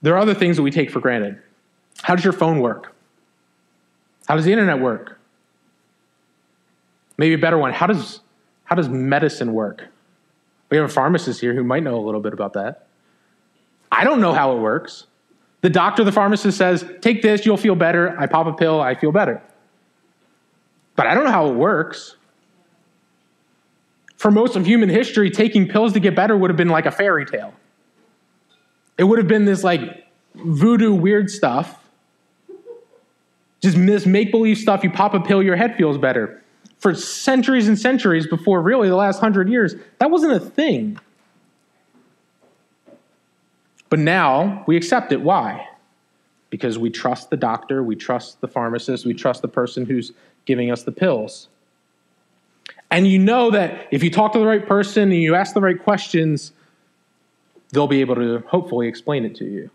[0.01, 1.39] There are other things that we take for granted.
[2.01, 2.95] How does your phone work?
[4.27, 5.19] How does the internet work?
[7.19, 7.71] Maybe a better one.
[7.71, 8.21] How does,
[8.63, 9.83] how does medicine work?
[10.71, 12.87] We have a pharmacist here who might know a little bit about that.
[13.91, 15.05] I don't know how it works.
[15.61, 18.19] The doctor, the pharmacist says, take this, you'll feel better.
[18.19, 19.39] I pop a pill, I feel better.
[20.95, 22.15] But I don't know how it works
[24.23, 26.91] for most of human history, taking pills to get better would have been like a
[26.91, 27.53] fairy tale.
[28.97, 31.83] It would have been this like voodoo weird stuff.
[33.61, 34.81] Just this make believe stuff.
[34.81, 36.41] You pop a pill, your head feels better.
[36.77, 40.97] For centuries and centuries before really the last hundred years, that wasn't a thing.
[43.89, 45.19] But now we accept it.
[45.19, 45.67] Why?
[46.49, 50.13] Because we trust the doctor, we trust the pharmacist, we trust the person who's
[50.45, 51.49] giving us the pills.
[52.93, 55.61] And you know that if you talk to the right person and you ask the
[55.61, 56.51] right questions,
[57.71, 59.71] they'll be able to hopefully explain it to you.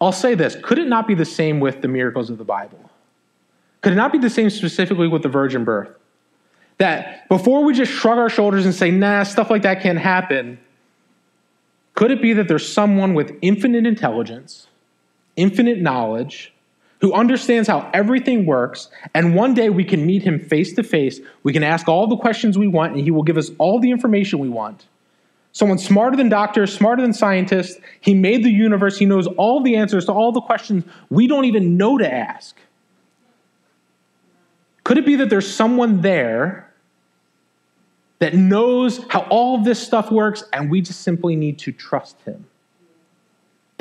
[0.00, 2.90] I'll say this could it not be the same with the miracles of the Bible?
[3.80, 5.96] Could it not be the same specifically with the virgin birth?
[6.78, 10.58] That before we just shrug our shoulders and say, nah, stuff like that can't happen,
[11.94, 14.66] could it be that there's someone with infinite intelligence,
[15.36, 16.51] infinite knowledge,
[17.02, 21.20] who understands how everything works, and one day we can meet him face to face.
[21.42, 23.90] We can ask all the questions we want, and he will give us all the
[23.90, 24.86] information we want.
[25.50, 27.78] Someone smarter than doctors, smarter than scientists.
[28.00, 28.96] He made the universe.
[28.96, 32.56] He knows all the answers to all the questions we don't even know to ask.
[34.84, 36.72] Could it be that there's someone there
[38.20, 42.46] that knows how all this stuff works, and we just simply need to trust him?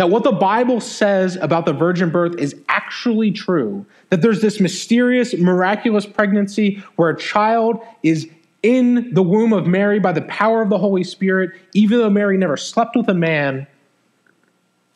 [0.01, 3.85] That what the Bible says about the virgin birth is actually true.
[4.09, 8.27] That there's this mysterious, miraculous pregnancy where a child is
[8.63, 12.35] in the womb of Mary by the power of the Holy Spirit, even though Mary
[12.35, 13.67] never slept with a man,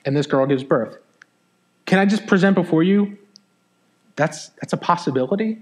[0.06, 0.98] and this girl gives birth.
[1.86, 3.16] Can I just present before you?
[4.16, 5.60] That's, that's a possibility.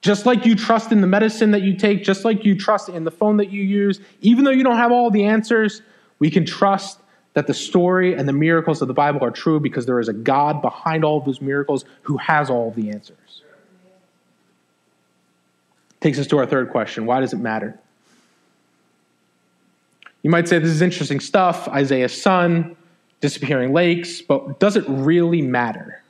[0.00, 3.02] Just like you trust in the medicine that you take, just like you trust in
[3.02, 5.82] the phone that you use, even though you don't have all the answers,
[6.20, 7.00] we can trust
[7.34, 10.12] that the story and the miracles of the Bible are true because there is a
[10.12, 13.42] God behind all of those miracles who has all of the answers.
[16.00, 17.78] Takes us to our third question why does it matter?
[20.22, 22.76] You might say this is interesting stuff, Isaiah's son,
[23.20, 26.02] disappearing lakes, but does it really matter?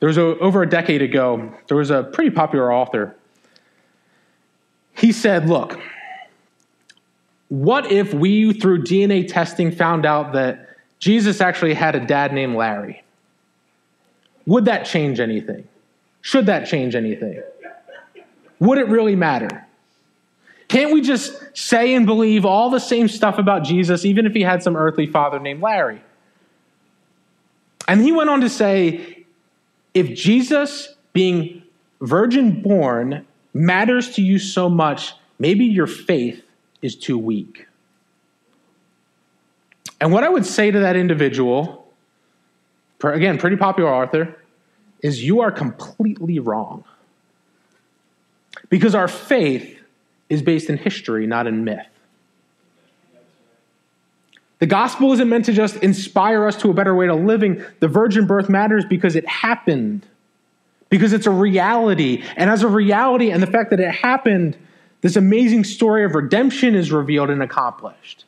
[0.00, 3.16] There was a, over a decade ago, there was a pretty popular author.
[4.94, 5.78] He said, Look,
[7.48, 10.66] what if we, through DNA testing, found out that
[10.98, 13.02] Jesus actually had a dad named Larry.
[14.46, 15.66] Would that change anything?
[16.20, 17.42] Should that change anything?
[18.58, 19.66] Would it really matter?
[20.68, 24.42] Can't we just say and believe all the same stuff about Jesus, even if he
[24.42, 26.02] had some earthly father named Larry?
[27.86, 29.24] And he went on to say
[29.94, 31.62] if Jesus, being
[32.00, 36.42] virgin born, matters to you so much, maybe your faith
[36.82, 37.66] is too weak.
[40.00, 41.88] And what I would say to that individual,
[43.02, 44.36] again, pretty popular author,
[45.02, 46.84] is you are completely wrong.
[48.68, 49.80] Because our faith
[50.28, 51.86] is based in history, not in myth.
[54.58, 57.62] The gospel isn't meant to just inspire us to a better way of living.
[57.80, 60.06] The virgin birth matters because it happened,
[60.88, 62.24] because it's a reality.
[62.36, 64.56] And as a reality, and the fact that it happened,
[65.06, 68.24] this amazing story of redemption is revealed and accomplished.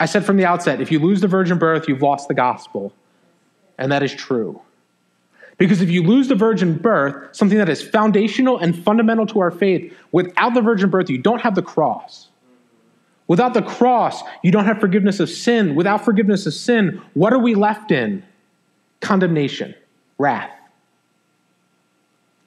[0.00, 2.94] I said from the outset if you lose the virgin birth, you've lost the gospel.
[3.76, 4.62] And that is true.
[5.58, 9.50] Because if you lose the virgin birth, something that is foundational and fundamental to our
[9.50, 12.28] faith, without the virgin birth, you don't have the cross.
[13.26, 15.74] Without the cross, you don't have forgiveness of sin.
[15.74, 18.24] Without forgiveness of sin, what are we left in?
[19.02, 19.74] Condemnation,
[20.16, 20.50] wrath.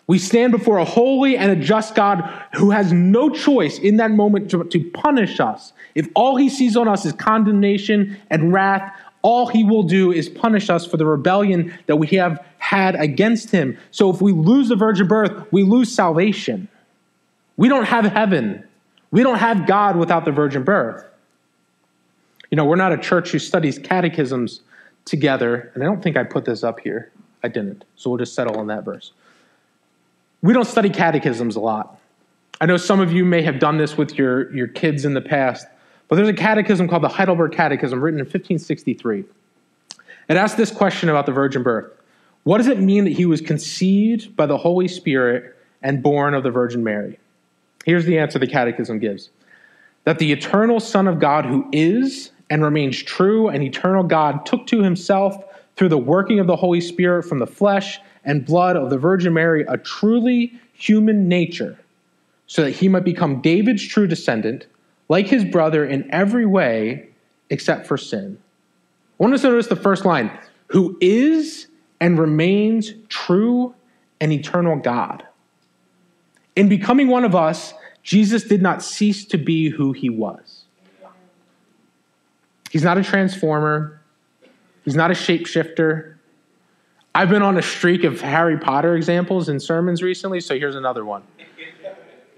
[0.07, 2.21] We stand before a holy and a just God
[2.53, 5.73] who has no choice in that moment to, to, punish us.
[5.95, 10.29] If all he sees on us is condemnation and wrath, all he will do is
[10.29, 13.75] punish us for the rebellion that we have had against him.
[13.89, 16.67] So if we lose the virgin birth, we lose salvation.
[17.57, 18.63] We don't have heaven.
[19.09, 21.03] We don't have God without the virgin birth.
[22.51, 24.61] You know, we're not a church who studies catechisms
[25.05, 27.11] together, and I don't think I put this up here.
[27.43, 27.85] I didn't.
[27.95, 29.13] So we'll just settle on that verse.
[30.45, 31.99] We don't study catechisms a lot.
[32.61, 35.21] I know some of you may have done this with your, your kids in the
[35.21, 35.65] past.
[36.07, 39.23] But there's a catechism called the Heidelberg Catechism written in 1563.
[40.29, 41.91] It asks this question about the virgin birth
[42.43, 46.43] What does it mean that he was conceived by the Holy Spirit and born of
[46.43, 47.17] the Virgin Mary?
[47.83, 49.31] Here's the answer the catechism gives
[50.03, 54.67] that the eternal Son of God, who is and remains true and eternal God, took
[54.67, 55.43] to himself
[55.75, 59.33] through the working of the Holy Spirit from the flesh and blood of the Virgin
[59.33, 61.77] Mary a truly human nature,
[62.47, 64.67] so that he might become David's true descendant
[65.07, 67.07] like his brother in every way
[67.49, 68.37] except for sin.
[69.19, 70.31] I want us to notice the first line
[70.67, 71.67] who is
[72.01, 73.73] and remains true
[74.19, 75.23] and eternal God.
[76.55, 77.73] In becoming one of us,
[78.03, 80.63] Jesus did not cease to be who he was.
[82.71, 84.01] He's not a transformer,
[84.83, 86.14] he's not a shapeshifter.
[87.15, 91.03] I've been on a streak of Harry Potter examples in sermons recently, so here's another
[91.03, 91.23] one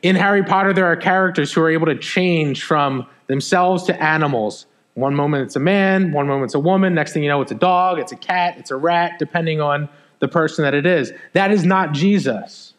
[0.02, 4.66] in Harry Potter, there are characters who are able to change from themselves to animals.
[4.94, 7.52] One moment it's a man, one moment it's a woman, next thing you know, it's
[7.52, 11.14] a dog, it's a cat, it's a rat, depending on the person that it is.
[11.34, 12.74] That is not Jesus.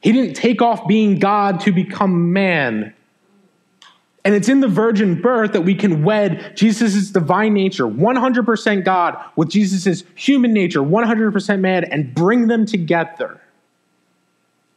[0.00, 2.94] He didn't take off being God to become man.
[4.26, 9.16] And it's in the virgin birth that we can wed Jesus' divine nature, 100% God,
[9.36, 13.40] with Jesus' human nature, 100% man, and bring them together.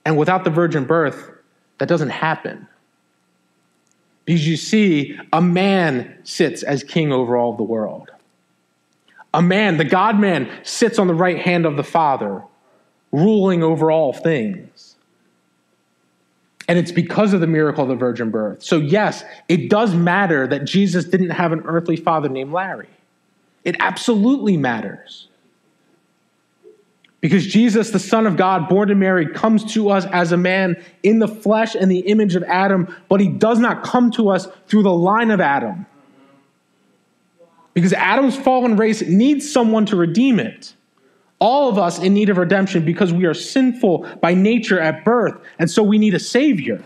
[0.06, 1.32] And without the virgin birth,
[1.80, 2.68] that doesn't happen.
[4.24, 8.12] Because you see, a man sits as king over all the world.
[9.34, 12.44] A man, the God man, sits on the right hand of the Father,
[13.12, 14.79] ruling over all things.
[16.70, 18.62] And it's because of the miracle of the virgin birth.
[18.62, 22.88] So, yes, it does matter that Jesus didn't have an earthly father named Larry.
[23.64, 25.30] It absolutely matters.
[27.22, 30.82] Because Jesus, the Son of God, born to Mary, comes to us as a man
[31.02, 34.48] in the flesh and the image of Adam, but he does not come to us
[34.68, 35.88] through the line of Adam.
[37.74, 40.76] Because Adam's fallen race needs someone to redeem it.
[41.40, 45.42] All of us in need of redemption because we are sinful by nature at birth,
[45.58, 46.84] and so we need a Savior.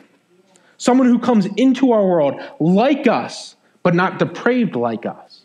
[0.77, 5.41] Someone who comes into our world like us, but not depraved like us.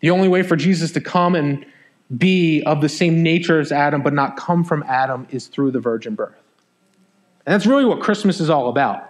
[0.00, 1.66] The only way for Jesus to come and
[2.16, 5.80] be of the same nature as Adam, but not come from Adam, is through the
[5.80, 6.36] virgin birth.
[7.44, 9.04] And that's really what Christmas is all about.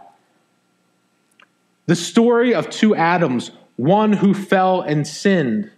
[1.87, 5.71] The story of two Adams, one who fell and sinned,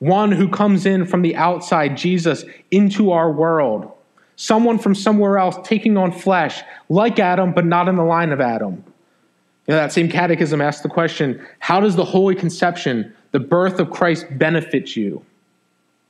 [0.00, 3.92] one who comes in from the outside, Jesus, into our world,
[4.36, 8.40] someone from somewhere else taking on flesh, like Adam, but not in the line of
[8.40, 8.82] Adam.
[9.66, 13.78] You know, that same catechism asks the question how does the Holy Conception, the birth
[13.78, 15.24] of Christ, benefit you?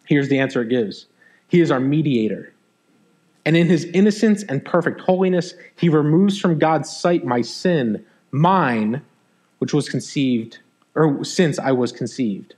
[0.06, 1.06] Here's the answer it gives
[1.48, 2.52] He is our mediator.
[3.44, 9.02] And in his innocence and perfect holiness, he removes from God's sight my sin, mine,
[9.58, 10.58] which was conceived
[10.94, 12.54] or since I was conceived.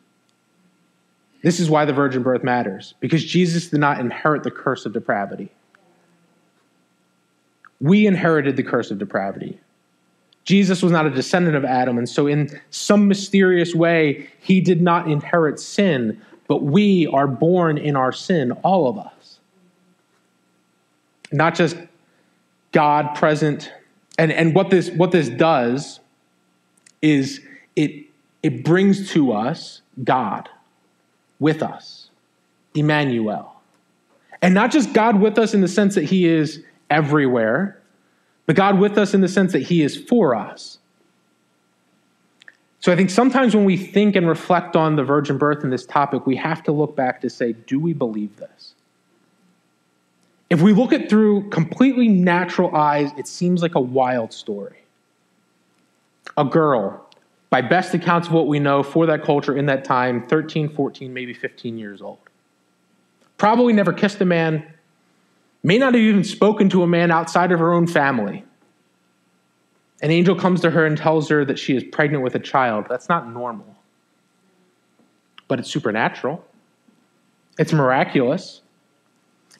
[1.42, 4.92] This is why the virgin birth matters, because Jesus did not inherit the curse of
[4.92, 5.50] depravity.
[7.80, 9.60] We inherited the curse of depravity.
[10.44, 14.80] Jesus was not a descendant of Adam, and so in some mysterious way, he did
[14.80, 19.40] not inherit sin, but we are born in our sin, all of us.
[21.32, 21.76] Not just
[22.70, 23.72] God present.
[24.18, 26.00] And, and what, this, what this does
[27.00, 27.40] is
[27.74, 28.06] it,
[28.42, 30.48] it brings to us God
[31.42, 32.08] with us,
[32.74, 33.60] Emmanuel.
[34.40, 37.80] And not just God with us in the sense that he is everywhere,
[38.46, 40.78] but God with us in the sense that he is for us.
[42.80, 45.84] So I think sometimes when we think and reflect on the virgin birth and this
[45.84, 48.74] topic, we have to look back to say, do we believe this?
[50.50, 54.84] If we look at through completely natural eyes, it seems like a wild story.
[56.36, 57.01] A girl,
[57.52, 61.12] by best accounts of what we know for that culture in that time, 13, 14,
[61.12, 62.16] maybe 15 years old.
[63.36, 64.72] Probably never kissed a man,
[65.62, 68.42] may not have even spoken to a man outside of her own family.
[70.00, 72.86] An angel comes to her and tells her that she is pregnant with a child.
[72.88, 73.76] That's not normal,
[75.46, 76.42] but it's supernatural,
[77.58, 78.62] it's miraculous.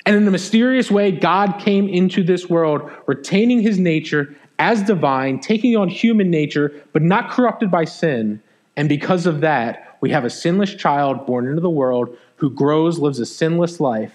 [0.07, 5.41] And in a mysterious way, God came into this world, retaining his nature as divine,
[5.41, 8.41] taking on human nature, but not corrupted by sin.
[8.77, 13.01] And because of that, we have a sinless child born into the world who grows,
[13.01, 14.15] lives a sinless life,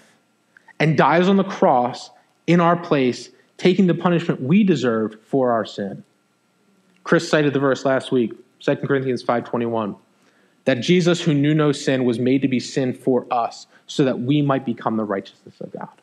[0.80, 2.10] and dies on the cross
[2.46, 3.28] in our place,
[3.58, 6.02] taking the punishment we deserved for our sin.
[7.04, 9.96] Chris cited the verse last week, 2 Corinthians 5:21,
[10.64, 14.20] that Jesus who knew no sin was made to be sin for us so that
[14.20, 15.97] we might become the righteousness of God.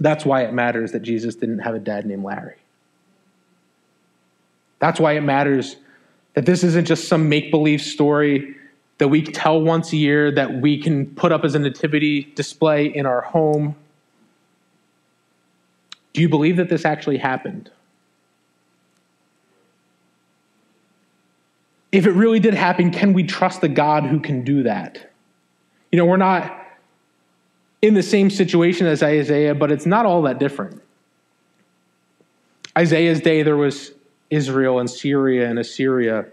[0.00, 2.56] That's why it matters that Jesus didn't have a dad named Larry.
[4.78, 5.76] That's why it matters
[6.34, 8.56] that this isn't just some make believe story
[8.98, 12.86] that we tell once a year that we can put up as a nativity display
[12.86, 13.76] in our home.
[16.12, 17.70] Do you believe that this actually happened?
[21.92, 25.10] if it really did happen, can we trust the God who can do that?
[25.90, 26.59] You know, we're not
[27.82, 30.82] in the same situation as Isaiah, but it's not all that different.
[32.76, 33.92] Isaiah's day, there was
[34.28, 36.26] Israel and Syria and Assyria.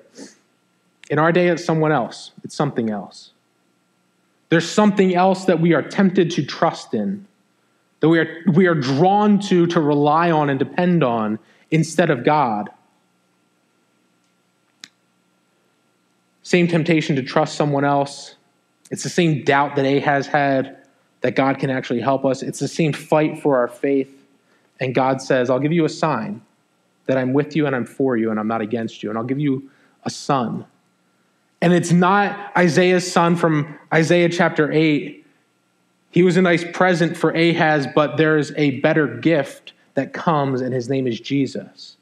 [1.09, 3.31] In our day, it's someone else, it's something else.
[4.49, 7.25] There's something else that we are tempted to trust in,
[7.99, 11.39] that we are, we are drawn to, to rely on and depend on
[11.71, 12.69] instead of God.
[16.43, 18.35] Same temptation to trust someone else.
[18.89, 20.77] It's the same doubt that Ahaz had
[21.21, 22.41] that God can actually help us.
[22.41, 24.13] It's the same fight for our faith.
[24.79, 26.41] And God says, I'll give you a sign
[27.05, 29.09] that I'm with you and I'm for you and I'm not against you.
[29.09, 29.69] And I'll give you
[30.03, 30.65] a son.
[31.61, 35.25] And it's not Isaiah's son from Isaiah chapter 8.
[36.11, 40.73] He was a nice present for Ahaz, but there's a better gift that comes, and
[40.73, 41.97] his name is Jesus,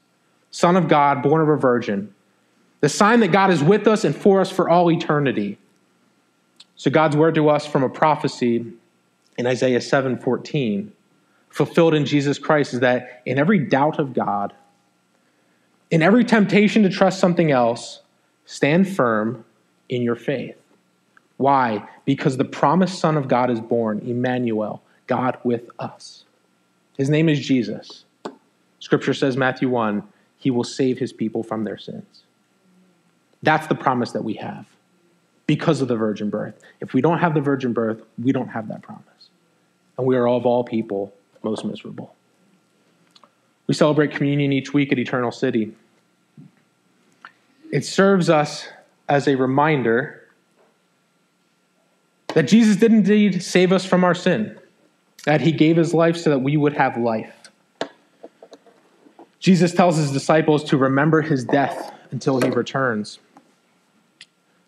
[0.50, 2.14] Son of God, born of a virgin
[2.80, 5.58] the sign that God is with us and for us for all eternity.
[6.76, 8.72] So God's word to us from a prophecy
[9.38, 10.92] in Isaiah 7:14,
[11.48, 14.52] fulfilled in Jesus Christ, is that in every doubt of God,
[15.90, 18.02] in every temptation to trust something else,
[18.44, 19.44] stand firm
[19.88, 20.56] in your faith.
[21.36, 21.86] Why?
[22.04, 26.24] Because the promised Son of God is born, Emmanuel, God with us.
[26.96, 28.04] His name is Jesus.
[28.78, 30.02] Scripture says, Matthew 1,
[30.38, 32.24] he will save his people from their sins.
[33.42, 34.66] That's the promise that we have
[35.46, 36.54] because of the virgin birth.
[36.80, 39.04] If we don't have the virgin birth, we don't have that promise.
[39.98, 42.14] And we are of all people most miserable.
[43.66, 45.74] We celebrate communion each week at Eternal City.
[47.72, 48.68] It serves us
[49.08, 50.22] as a reminder
[52.34, 54.58] that Jesus did indeed save us from our sin,
[55.24, 57.32] that he gave his life so that we would have life.
[59.40, 63.18] Jesus tells his disciples to remember his death until he returns.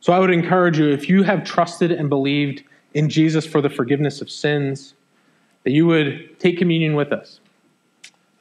[0.01, 2.63] So I would encourage you, if you have trusted and believed
[2.95, 4.95] in Jesus for the forgiveness of sins,
[5.65, 7.41] that you would take communion with us.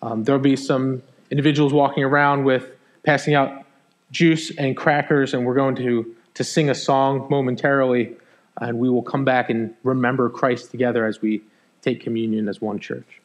[0.02, 1.02] Um, there'll be some
[1.32, 2.72] individuals walking around with
[3.04, 3.66] passing out
[4.12, 8.16] juice and crackers, and we're going to, to sing a song momentarily,
[8.62, 11.42] and we will come back and remember Christ together as we
[11.82, 13.17] take communion as one church.